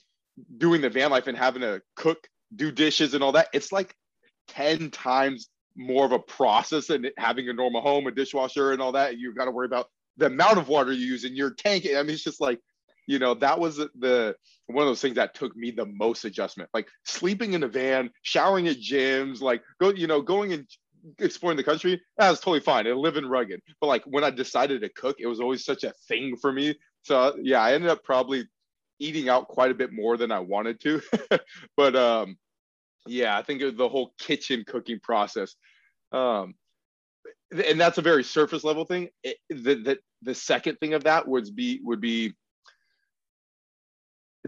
[0.59, 3.95] doing the van life and having to cook, do dishes and all that, it's like
[4.49, 8.93] 10 times more of a process than having a normal home, a dishwasher and all
[8.93, 9.19] that.
[9.19, 9.87] You've got to worry about
[10.17, 11.87] the amount of water you use in your tank.
[11.87, 12.61] I mean, it's just like,
[13.07, 14.37] you know, that was the-
[14.67, 16.71] one of those things that took me the most adjustment.
[16.73, 20.67] Like sleeping in a van, showering at gyms, like go, you know, going and
[21.19, 22.87] exploring the country, that was totally fine.
[22.87, 23.61] I live in rugged.
[23.81, 26.77] But like when I decided to cook, it was always such a thing for me.
[27.03, 28.45] So yeah, I ended up probably
[28.99, 31.01] eating out quite a bit more than I wanted to.
[31.77, 32.37] but um
[33.07, 35.55] yeah, I think the whole kitchen cooking process.
[36.13, 36.55] Um
[37.53, 39.09] and that's a very surface level thing.
[39.23, 42.35] It, the, the the second thing of that would be would be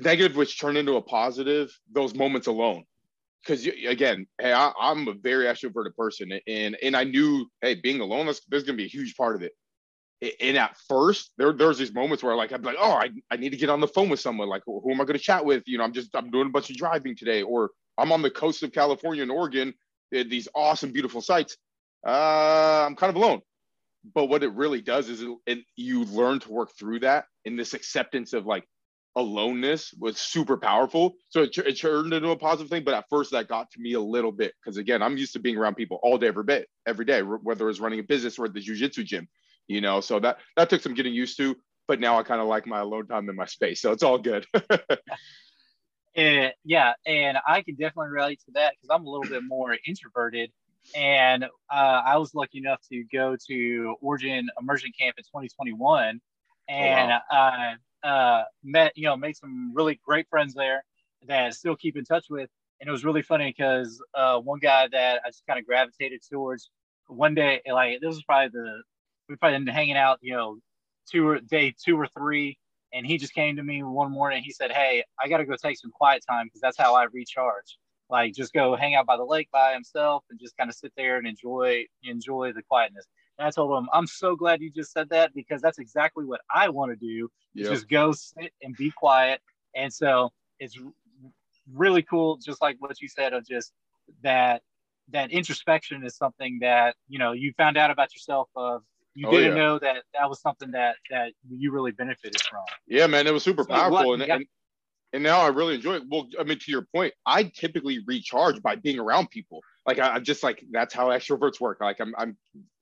[0.00, 1.76] negative, which turn into a positive.
[1.90, 2.84] Those moments alone,
[3.42, 8.00] because again, hey, I, I'm a very extroverted person, and and I knew, hey, being
[8.00, 9.52] alone, that's, there's gonna be a huge part of it.
[10.40, 13.50] And at first, there there's these moments where like I'm like, oh, I, I need
[13.50, 14.48] to get on the phone with someone.
[14.48, 15.64] Like, who am I going to chat with?
[15.66, 18.31] You know, I'm just I'm doing a bunch of driving today, or I'm on the
[18.31, 19.74] coast of California and Oregon,
[20.11, 21.57] these awesome, beautiful sights.
[22.07, 23.40] Uh, I'm kind of alone.
[24.14, 27.57] But what it really does is it, it, you learn to work through that in
[27.57, 28.64] this acceptance of like
[29.14, 31.14] aloneness was super powerful.
[31.28, 32.85] So it, it turned into a positive thing.
[32.85, 35.38] But at first, that got to me a little bit because again, I'm used to
[35.38, 38.46] being around people all day, every day, every day, whether it's running a business or
[38.46, 39.28] at the jujitsu gym.
[39.68, 41.57] You know, so that that took some getting used to.
[41.87, 44.18] But now I kind of like my alone time in my space, so it's all
[44.18, 44.46] good.
[46.14, 49.77] And yeah, and I can definitely relate to that because I'm a little bit more
[49.87, 50.51] introverted.
[50.94, 56.20] And uh, I was lucky enough to go to Origin Immersion Camp in 2021,
[56.68, 60.85] and I uh, met, you know, made some really great friends there
[61.29, 62.51] that I still keep in touch with.
[62.81, 66.20] And it was really funny because uh, one guy that I just kind of gravitated
[66.29, 66.68] towards
[67.07, 68.83] one day, like this was probably the
[69.29, 70.59] we probably been hanging out, you know,
[71.11, 72.59] two or day two or three,
[72.92, 74.42] and he just came to me one morning.
[74.42, 77.05] He said, "Hey, I got to go take some quiet time because that's how I
[77.12, 77.78] recharge.
[78.11, 80.92] Like, just go hang out by the lake by himself and just kind of sit
[80.96, 83.07] there and enjoy enjoy the quietness."
[83.38, 86.40] And I told him, "I'm so glad you just said that because that's exactly what
[86.55, 87.31] I want to do.
[87.55, 87.68] yeah.
[87.68, 89.40] Just go sit and be quiet."
[89.74, 90.78] And so it's
[91.72, 93.72] really cool, just like what you said of just
[94.22, 94.62] that
[95.09, 98.83] that introspection is something that you know you found out about yourself of
[99.14, 99.62] you Oh, didn't yeah.
[99.62, 102.61] know that that was something that that you really benefited from.
[102.87, 104.37] Yeah, man, it was super So what- powerful, and, yeah.
[104.37, 104.46] and
[105.14, 106.05] and now I really enjoy it.
[106.09, 109.61] Well, I mean, to your point, I typically recharge by being around people.
[109.87, 111.79] Like I, I'm just like that's how extroverts work.
[111.81, 112.37] Like I'm I'm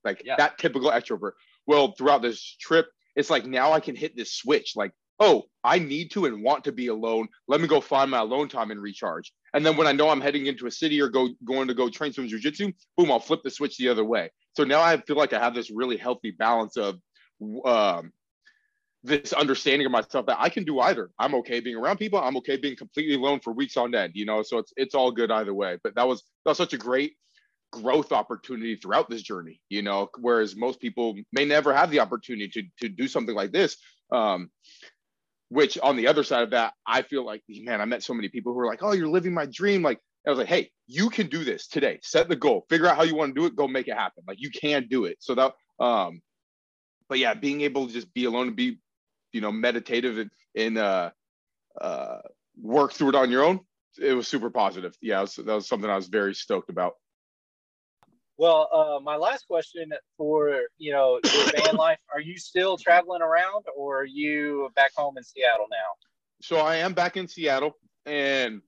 [0.04, 0.36] like Yeah.
[0.38, 1.32] that typical extrovert.
[1.66, 4.74] Well, throughout this trip, it's like now I can hit this switch.
[4.76, 7.26] Like, oh, I need to and want to be alone.
[7.48, 9.32] Let me go find my alone time and recharge.
[9.52, 11.88] And then when I know I'm heading into a city or go going to go
[11.90, 14.30] train some jujitsu, boom, I'll flip the switch the other way.
[14.54, 16.96] So now I feel like I have this really healthy balance of
[17.64, 18.12] um,
[19.02, 21.10] this understanding of myself that I can do either.
[21.18, 22.20] I'm okay being around people.
[22.20, 24.12] I'm okay being completely alone for weeks on end.
[24.14, 25.78] You know, so it's it's all good either way.
[25.82, 27.14] But that was that was such a great
[27.72, 29.60] growth opportunity throughout this journey.
[29.68, 33.52] You know, whereas most people may never have the opportunity to to do something like
[33.52, 33.76] this.
[34.12, 34.50] Um,
[35.48, 38.28] which on the other side of that, I feel like, man, I met so many
[38.28, 41.10] people who were like, "Oh, you're living my dream." Like I was like, "Hey, you
[41.10, 41.98] can do this today.
[42.02, 42.66] Set the goal.
[42.68, 43.56] Figure out how you want to do it.
[43.56, 44.22] Go make it happen.
[44.26, 46.20] Like you can do it." So that, um,
[47.08, 48.78] but yeah, being able to just be alone and be,
[49.32, 51.10] you know, meditative and, and uh,
[51.80, 52.18] uh,
[52.60, 53.60] work through it on your own,
[53.98, 54.94] it was super positive.
[55.00, 56.94] Yeah, was, that was something I was very stoked about.
[58.36, 63.22] Well, uh, my last question for you know your van life: Are you still traveling
[63.22, 65.76] around, or are you back home in Seattle now?
[66.40, 68.62] So I am back in Seattle, and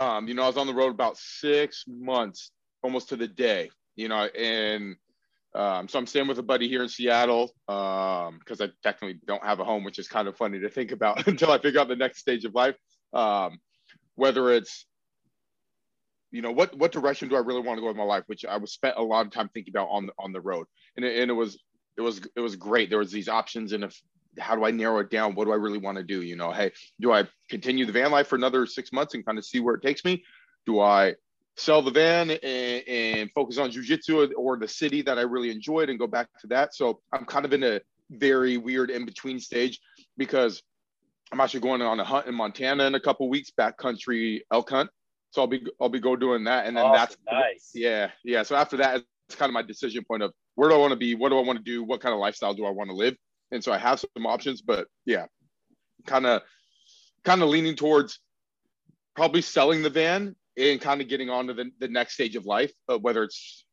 [0.00, 2.50] um, you know, I was on the road about six months,
[2.82, 3.70] almost to the day.
[3.94, 4.96] You know, and
[5.54, 9.60] um, so I'm staying with a buddy here in Seattle because I technically don't have
[9.60, 11.96] a home, which is kind of funny to think about until I figure out the
[11.96, 12.76] next stage of life.
[13.12, 13.58] Um,
[14.14, 14.86] whether it's
[16.30, 18.44] you know what what direction do I really want to go in my life, which
[18.44, 21.04] I was spent a lot of time thinking about on the on the road, and
[21.04, 21.58] it, and it was
[21.98, 22.88] it was it was great.
[22.88, 23.84] There was these options, and
[24.38, 25.34] how do I narrow it down?
[25.34, 26.22] What do I really want to do?
[26.22, 29.38] You know, hey, do I continue the van life for another six months and kind
[29.38, 30.22] of see where it takes me?
[30.66, 31.14] Do I
[31.56, 35.90] sell the van and, and focus on jujitsu or the city that I really enjoyed
[35.90, 36.74] and go back to that.
[36.74, 39.78] So I'm kind of in a very weird in between stage
[40.16, 40.62] because
[41.30, 44.90] I'm actually going on a hunt in Montana in a couple weeks, backcountry elk hunt.
[45.30, 46.94] So I'll be I'll be go doing that, and then Awesome.
[46.94, 47.70] that's nice.
[47.74, 48.42] yeah yeah.
[48.42, 50.96] So after that, it's kind of my decision point of where do I want to
[50.96, 52.96] be, what do I want to do, what kind of lifestyle do I want to
[52.96, 53.16] live,
[53.52, 55.26] and so I have some options, but yeah,
[56.06, 56.42] kind of
[57.24, 58.18] kind of leaning towards
[59.14, 62.46] probably selling the van and kind of getting on to the, the next stage of
[62.46, 63.64] life, uh, whether it's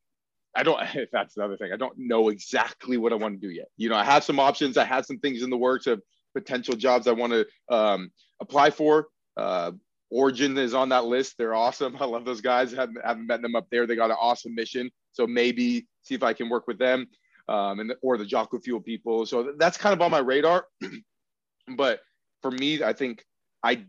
[0.54, 0.80] I don't.
[0.94, 1.72] If that's another thing.
[1.72, 3.68] I don't know exactly what I want to do yet.
[3.76, 4.76] You know, I have some options.
[4.76, 6.02] I have some things in the works of
[6.34, 9.08] potential jobs I want to um, apply for.
[9.36, 9.72] Uh,
[10.10, 11.36] Origin is on that list.
[11.38, 11.96] They're awesome.
[12.00, 12.74] I love those guys.
[12.74, 13.86] I haven't, haven't met them up there.
[13.86, 14.90] They got an awesome mission.
[15.12, 17.06] So maybe see if I can work with them
[17.50, 19.26] um, and or the Jocko Fuel people.
[19.26, 20.66] So that's kind of on my radar.
[21.76, 22.00] but
[22.42, 23.24] for me, I think
[23.62, 23.84] I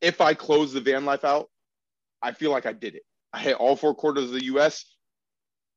[0.00, 1.48] if I close the van life out,
[2.22, 3.02] I feel like I did it.
[3.32, 4.84] I hit all four quarters of the U.S.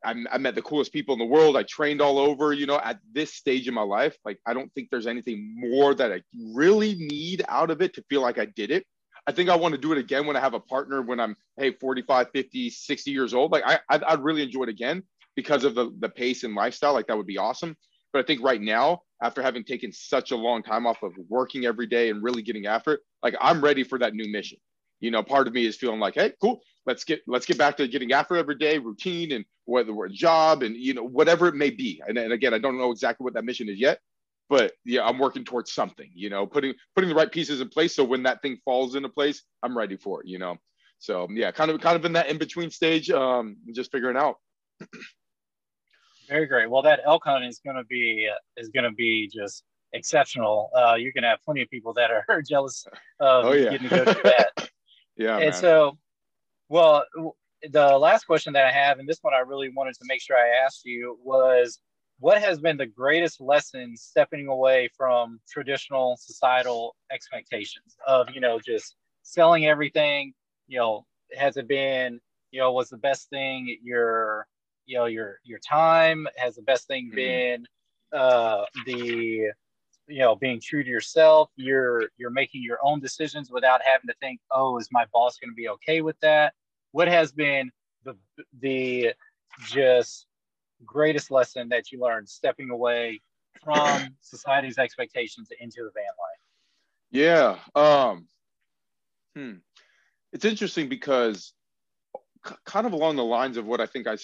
[0.04, 1.58] I, I met the coolest people in the world.
[1.58, 2.54] I trained all over.
[2.54, 5.94] You know, at this stage in my life, like I don't think there's anything more
[5.94, 6.22] that I
[6.54, 8.86] really need out of it to feel like I did it.
[9.28, 11.36] I think I want to do it again when I have a partner when I'm
[11.58, 13.52] hey 45, 50, 60 years old.
[13.52, 15.04] Like I I'd, I'd really enjoy it again
[15.36, 16.94] because of the the pace and lifestyle.
[16.94, 17.76] Like that would be awesome.
[18.12, 21.66] But I think right now, after having taken such a long time off of working
[21.66, 24.60] every day and really getting after it, like I'm ready for that new mission.
[25.00, 27.78] You know, part of me is feeling like, hey, cool, let's get let's get back
[27.78, 31.48] to getting after every day routine and whether we're a job and you know whatever
[31.48, 32.02] it may be.
[32.08, 34.00] And, and again, I don't know exactly what that mission is yet,
[34.50, 36.10] but yeah, I'm working towards something.
[36.14, 39.10] You know, putting putting the right pieces in place so when that thing falls into
[39.10, 40.28] place, I'm ready for it.
[40.28, 40.58] You know,
[41.00, 44.36] so yeah, kind of kind of in that in between stage, um, just figuring out.
[46.28, 46.70] Very great.
[46.70, 50.70] Well, that elk hunt is going to be is going to be just exceptional.
[50.76, 52.86] Uh, you're going to have plenty of people that are jealous
[53.20, 53.72] of Oh, yeah.
[53.72, 54.50] getting to go do that.
[55.16, 55.54] Yeah, and man.
[55.54, 56.00] so,
[56.70, 57.06] well,
[57.70, 60.36] the last question that I have, and this one I really wanted to make sure
[60.36, 61.80] I asked you was,
[62.20, 68.60] what has been the greatest lesson stepping away from traditional societal expectations of you know
[68.60, 70.34] just selling everything?
[70.68, 71.06] You know,
[71.38, 74.48] has it been you know was the best thing your
[74.86, 77.16] you know your your time has the best thing Mhm.
[77.16, 77.68] been
[78.14, 79.50] uh the
[80.08, 84.14] you know being true to yourself you're you're making your own decisions without having to
[84.20, 86.54] think oh is my boss going to be okay with that
[86.92, 87.72] what has been
[88.04, 88.16] the
[88.60, 89.14] the
[89.68, 90.28] just
[90.86, 93.22] greatest lesson that you learned stepping away
[93.64, 96.40] from society's expectations into the van life
[97.12, 97.60] Yeah.
[97.76, 98.28] Um,
[99.36, 99.54] hmm.
[100.34, 101.54] It's interesting because
[102.46, 104.18] k- kind of along the lines of what I think I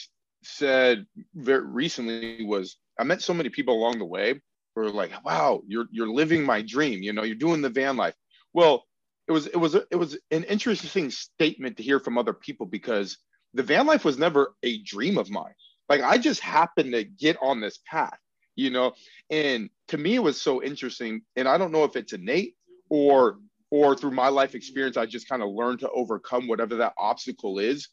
[0.44, 4.42] said very recently was I met so many people along the way
[4.76, 7.02] who were like, wow, you're, you're living my dream.
[7.02, 8.14] You know, you're doing the van life.
[8.54, 8.84] Well,
[9.28, 13.18] it was, it was, it was an interesting statement to hear from other people because
[13.54, 15.54] the van life was never a dream of mine.
[15.88, 18.18] Like I just happened to get on this path,
[18.56, 18.94] you know,
[19.30, 21.22] and to me it was so interesting.
[21.36, 22.56] And I don't know if it's innate
[22.90, 23.40] or
[23.72, 27.60] or through my life experience i just kind of learned to overcome whatever that obstacle
[27.60, 27.90] is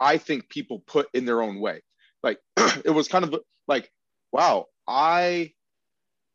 [0.00, 1.80] i think people put in their own way.
[2.22, 2.38] Like
[2.84, 3.34] it was kind of
[3.68, 3.90] like
[4.32, 5.52] wow i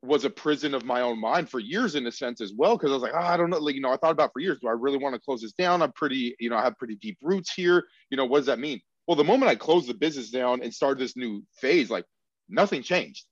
[0.04, 2.92] was a prison of my own mind for years in a sense as well because
[2.92, 4.60] i was like oh, i don't know like you know i thought about for years.
[4.62, 5.82] Do i really want to close this down?
[5.82, 7.84] I'm pretty you know i have pretty deep roots here.
[8.12, 8.82] You know what does that mean?
[9.08, 12.06] Well the moment i closed the business down and started this new phase like
[12.50, 13.26] nothing changed.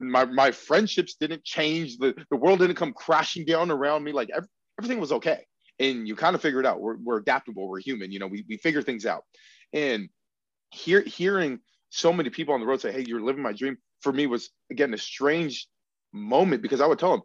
[0.00, 1.98] My my friendships didn't change.
[1.98, 4.12] The the world didn't come crashing down around me.
[4.12, 4.46] Like ev-
[4.80, 5.44] everything was okay.
[5.80, 6.80] And you kind of figure it out.
[6.80, 7.68] We're, we're adaptable.
[7.68, 8.12] We're human.
[8.12, 9.24] You know we, we figure things out
[9.72, 10.08] and
[10.70, 14.12] hear, hearing so many people on the road say hey you're living my dream for
[14.12, 15.66] me was again a strange
[16.12, 17.22] moment because i would tell them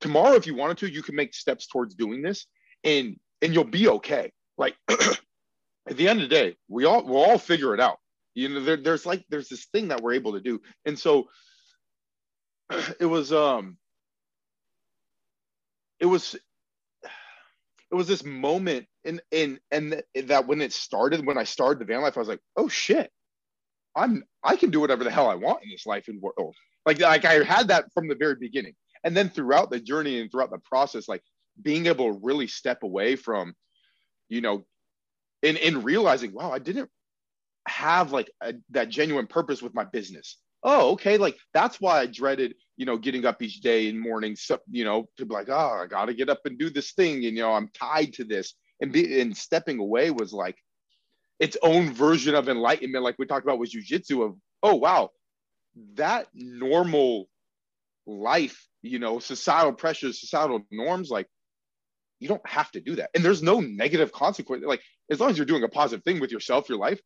[0.00, 2.46] tomorrow if you wanted to you can make steps towards doing this
[2.84, 4.32] and and you'll be okay.
[4.56, 7.98] Like at the end of the day we all we'll all figure it out.
[8.34, 10.60] You know there, there's like there's this thing that we're able to do.
[10.84, 11.28] And so
[13.00, 13.76] it was um
[16.00, 16.34] it was
[17.90, 21.80] it was this moment in in and th- that when it started when i started
[21.80, 23.10] the van life i was like oh shit.
[23.94, 26.56] I'm i can do whatever the hell i want in this life and world.
[26.86, 28.74] Like like i had that from the very beginning.
[29.04, 31.22] And then throughout the journey and throughout the process like
[31.60, 33.54] being able to really step away from
[34.28, 34.64] you know
[35.42, 36.88] in in realizing wow i didn't
[37.68, 40.38] have like a, that genuine purpose with my business.
[40.62, 41.18] Oh okay.
[41.18, 44.84] Like that's why i dreaded you know getting up each day in morning so, you
[44.84, 47.16] know to be like oh i gotta get up and do this thing.
[47.16, 50.58] And, you know i'm tied to this and be and stepping away was like
[51.40, 55.08] its own version of enlightenment like we talked about with jujitsu of oh wow
[55.94, 57.26] that normal
[58.06, 61.26] life you know societal pressures societal norms like
[62.22, 63.10] you don't have to do that.
[63.14, 64.64] And there's no negative consequence.
[64.64, 64.80] Like
[65.10, 67.00] as long as you're doing a positive thing with yourself, your life.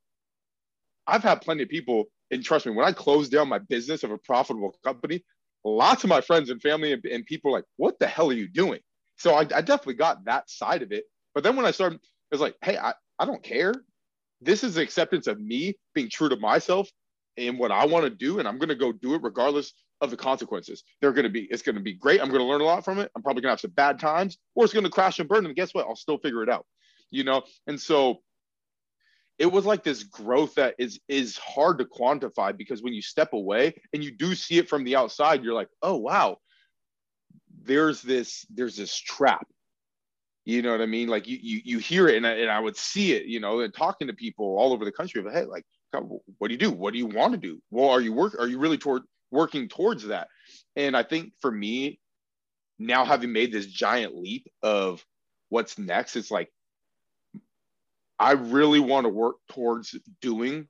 [1.06, 4.10] I've had plenty of people, and trust me, when I closed down my business of
[4.10, 5.24] a profitable company,
[5.64, 8.48] lots of my friends and family and, and people like, what the hell are you
[8.48, 8.80] doing?
[9.16, 11.04] So I, I definitely got that side of it.
[11.36, 13.74] But then when I started, it was like, hey, I, I don't care.
[14.40, 16.88] This is acceptance of me being true to myself
[17.36, 18.38] and what I want to do.
[18.38, 20.82] And I'm going to go do it regardless of the consequences.
[21.02, 22.22] They're going to be, it's going to be great.
[22.22, 23.10] I'm going to learn a lot from it.
[23.14, 25.44] I'm probably going to have some bad times or it's going to crash and burn.
[25.44, 25.86] And guess what?
[25.86, 26.64] I'll still figure it out,
[27.10, 27.42] you know?
[27.66, 28.22] And so
[29.38, 33.34] it was like this growth that is, is hard to quantify because when you step
[33.34, 36.38] away and you do see it from the outside, you're like, oh, wow,
[37.62, 39.46] there's this, there's this trap.
[40.46, 41.08] You know what I mean?
[41.08, 43.60] Like you, you, you hear it and I, and I would see it, you know,
[43.60, 45.66] and talking to people all over the country of, Hey, like,
[46.38, 46.70] what do you do?
[46.70, 47.60] What do you want to do?
[47.70, 48.36] Well, are you work?
[48.38, 50.28] Are you really toward working towards that.
[50.76, 51.98] And I think for me,
[52.78, 55.04] now having made this giant leap of
[55.48, 56.52] what's next, it's like
[58.18, 60.68] I really want to work towards doing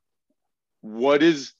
[0.81, 1.53] what is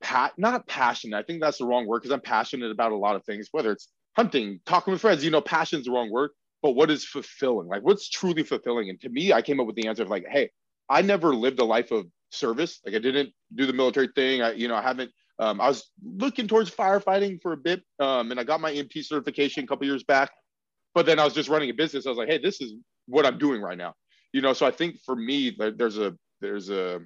[0.00, 1.14] pat not passion.
[1.14, 3.72] I think that's the wrong word because I'm passionate about a lot of things, whether
[3.72, 6.30] it's hunting, talking with friends, you know, passion's the wrong word,
[6.62, 7.68] but what is fulfilling?
[7.68, 8.90] Like what's truly fulfilling?
[8.90, 10.50] And to me, I came up with the answer of like, hey,
[10.88, 12.80] I never lived a life of service.
[12.84, 14.42] Like I didn't do the military thing.
[14.42, 15.10] I, you know, I haven't.
[15.40, 19.04] Um, I was looking towards firefighting for a bit, um, and I got my EMT
[19.04, 20.32] certification a couple years back.
[20.94, 22.06] But then I was just running a business.
[22.06, 22.74] I was like, hey, this is
[23.06, 23.94] what I'm doing right now.
[24.32, 27.00] You know, so I think for me, there's a there's a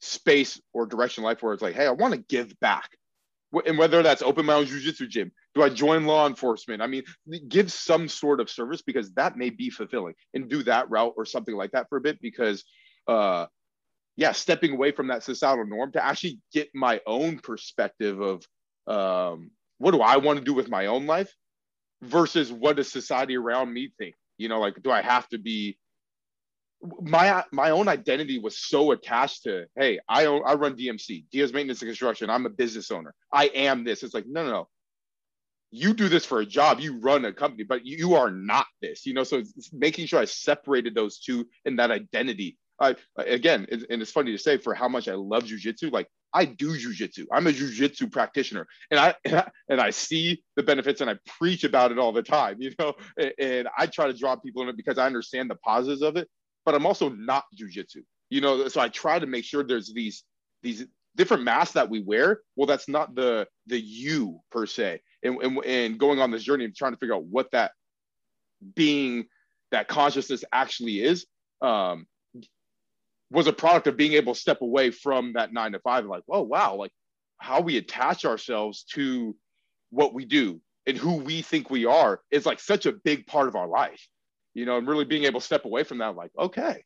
[0.00, 2.90] space or direction in life where it's like, hey, I want to give back.
[3.66, 6.80] And whether that's open my own jujitsu gym, do I join law enforcement?
[6.80, 7.02] I mean,
[7.48, 11.26] give some sort of service because that may be fulfilling and do that route or
[11.26, 12.64] something like that for a bit because
[13.08, 13.46] uh,
[14.16, 18.46] yeah, stepping away from that societal norm to actually get my own perspective of
[18.86, 21.32] um, what do I want to do with my own life
[22.02, 24.14] versus what does society around me think?
[24.38, 25.78] You know, like, do I have to be
[27.00, 31.52] my my own identity was so attached to hey i own, i run dmc diaz
[31.52, 34.68] maintenance and construction i'm a business owner i am this it's like no no no
[35.70, 39.06] you do this for a job you run a company but you are not this
[39.06, 44.02] you know so making sure i separated those two in that identity I again, and
[44.02, 45.92] it's funny to say for how much I love jujitsu.
[45.92, 47.26] Like I do jujitsu.
[47.32, 49.14] I'm a jujitsu practitioner, and I,
[49.68, 52.56] and I see the benefits, and I preach about it all the time.
[52.58, 52.94] You know,
[53.38, 56.28] and I try to draw people in it because I understand the positives of it.
[56.64, 58.04] But I'm also not jujitsu.
[58.30, 60.24] You know, so I try to make sure there's these
[60.62, 60.86] these
[61.16, 62.40] different masks that we wear.
[62.56, 66.64] Well, that's not the the you per se, and and, and going on this journey
[66.64, 67.72] and trying to figure out what that
[68.74, 69.26] being
[69.70, 71.26] that consciousness actually is
[71.60, 72.06] um,
[73.30, 76.06] was a product of being able to step away from that nine to five.
[76.06, 76.92] Like, oh wow, like
[77.38, 79.34] how we attach ourselves to
[79.90, 83.48] what we do and who we think we are is like such a big part
[83.48, 84.06] of our life,
[84.54, 86.84] you know, and really being able to step away from that, like, okay,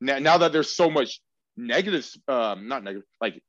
[0.00, 1.20] now, now that there's so much
[1.56, 3.42] negative, um, not negative, like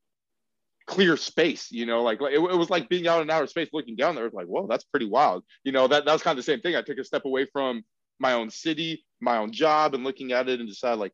[0.86, 3.96] clear space, you know, like it, it was like being out in outer space looking
[3.96, 4.26] down there.
[4.26, 5.44] It's like, whoa, that's pretty wild.
[5.64, 6.76] You know, that, that was kind of the same thing.
[6.76, 7.82] I took a step away from
[8.18, 11.12] my own city, my own job, and looking at it and decided like,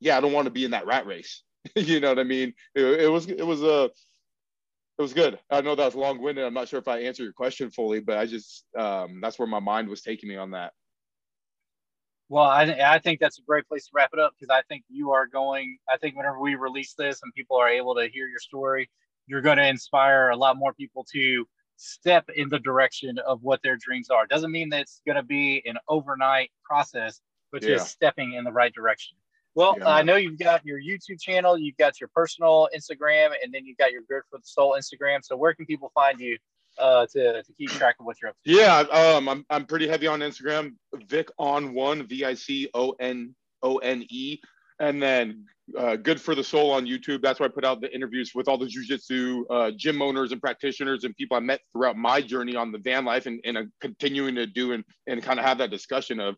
[0.00, 1.42] yeah, I don't want to be in that rat race.
[1.76, 2.54] you know what I mean?
[2.74, 3.90] It, it was it was a
[4.98, 5.38] it was good.
[5.50, 6.44] I know that was long winded.
[6.44, 9.48] I'm not sure if I answered your question fully, but I just um, that's where
[9.48, 10.72] my mind was taking me on that.
[12.28, 14.84] Well, I, I think that's a great place to wrap it up because I think
[14.88, 15.78] you are going.
[15.92, 18.90] I think whenever we release this and people are able to hear your story,
[19.26, 23.60] you're going to inspire a lot more people to step in the direction of what
[23.62, 24.26] their dreams are.
[24.26, 27.20] Doesn't mean that it's going to be an overnight process,
[27.50, 27.70] but yeah.
[27.70, 29.16] just stepping in the right direction.
[29.54, 29.88] Well, yeah.
[29.88, 33.76] I know you've got your YouTube channel, you've got your personal Instagram, and then you've
[33.76, 35.18] got your Good for the Soul Instagram.
[35.22, 36.38] So where can people find you
[36.78, 38.50] uh, to, to keep track of what you're up to?
[38.50, 40.74] Yeah, um, I'm, I'm pretty heavy on Instagram.
[41.06, 44.38] Vic on one, V I C O N O N E.
[44.80, 45.44] And then
[45.78, 47.22] uh, Good for the Soul on YouTube.
[47.22, 50.40] That's where I put out the interviews with all the jujitsu uh, gym owners and
[50.40, 53.62] practitioners and people I met throughout my journey on the van life and, and uh,
[53.80, 56.36] continuing to do and, and kind of have that discussion of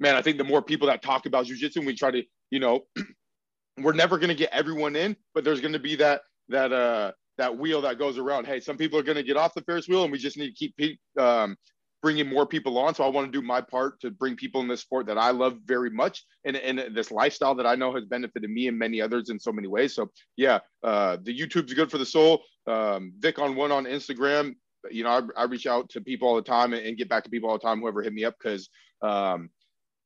[0.00, 2.80] man, I think the more people that talk about jujitsu, we try to, you know,
[3.78, 7.12] we're never going to get everyone in, but there's going to be that that uh
[7.38, 8.46] that wheel that goes around.
[8.46, 10.54] Hey, some people are going to get off the Ferris wheel, and we just need
[10.54, 11.56] to keep um,
[12.02, 12.94] bringing more people on.
[12.94, 15.30] So I want to do my part to bring people in this sport that I
[15.30, 19.00] love very much, and, and this lifestyle that I know has benefited me and many
[19.00, 19.94] others in so many ways.
[19.94, 22.42] So yeah, uh, the YouTube's good for the soul.
[22.66, 24.54] Um, Vic on one on Instagram.
[24.90, 27.24] You know, I, I reach out to people all the time and, and, get back
[27.24, 28.68] to people all the time, whoever hit me up, because
[29.02, 29.50] um,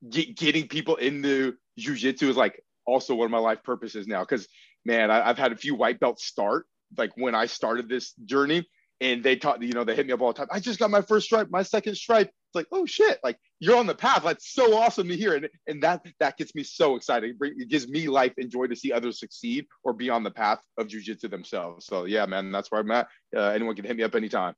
[0.09, 4.23] get, getting people into jujitsu is like also one of my life purposes now.
[4.25, 4.47] Cause
[4.85, 6.65] man, I, I've had a few white belts start
[6.97, 8.67] like when I started this journey
[9.01, 10.47] and they taught, you know, they hit me up all the time.
[10.51, 12.27] I just got my first stripe, my second stripe.
[12.27, 14.23] It's like, oh shit, like you're on the path.
[14.23, 15.35] That's so awesome to hear.
[15.35, 17.35] And, and that that gets me so excited.
[17.41, 20.59] It gives me life and joy to see others succeed or be on the path
[20.77, 21.85] of jujitsu themselves.
[21.85, 23.07] So yeah, man, that's where I'm at.
[23.35, 24.53] Uh, anyone can hit me up anytime.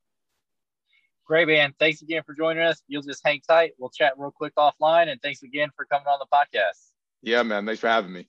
[1.26, 1.73] Great, man.
[1.80, 2.84] Thanks again for joining us.
[2.88, 3.71] You'll just hang tight.
[3.80, 5.09] We'll chat real quick offline.
[5.09, 6.91] And thanks again for coming on the podcast.
[7.23, 7.65] Yeah, man.
[7.65, 8.28] Thanks for having me.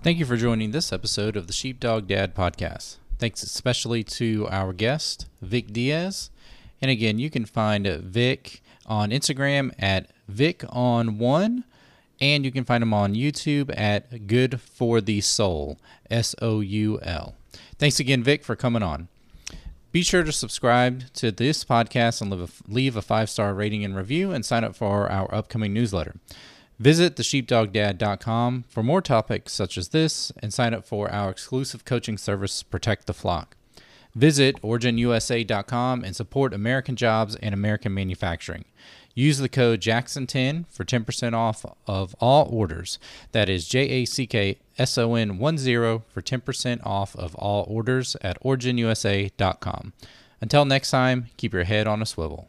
[0.00, 2.98] Thank you for joining this episode of the Sheepdog Dad podcast.
[3.18, 6.30] Thanks especially to our guest, Vic Diaz.
[6.80, 11.64] And again, you can find Vic on Instagram at Vic on One,
[12.20, 17.00] and you can find him on YouTube at Good for the Soul, S O U
[17.02, 17.34] L.
[17.78, 19.08] Thanks again, Vic, for coming on.
[19.90, 24.32] Be sure to subscribe to this podcast and leave a, five star rating and review,
[24.32, 26.16] and sign up for our upcoming newsletter.
[26.78, 32.18] Visit thesheepdogdad.com for more topics such as this and sign up for our exclusive coaching
[32.18, 33.56] service, Protect the Flock.
[34.14, 38.64] Visit originusa.com and support American jobs and American manufacturing.
[39.14, 42.98] Use the code Jackson10 for 10% off of all orders.
[43.32, 45.56] That is J A C K S O N 10
[46.08, 49.92] for 10% off of all orders at originusa.com.
[50.40, 52.48] Until next time, keep your head on a swivel.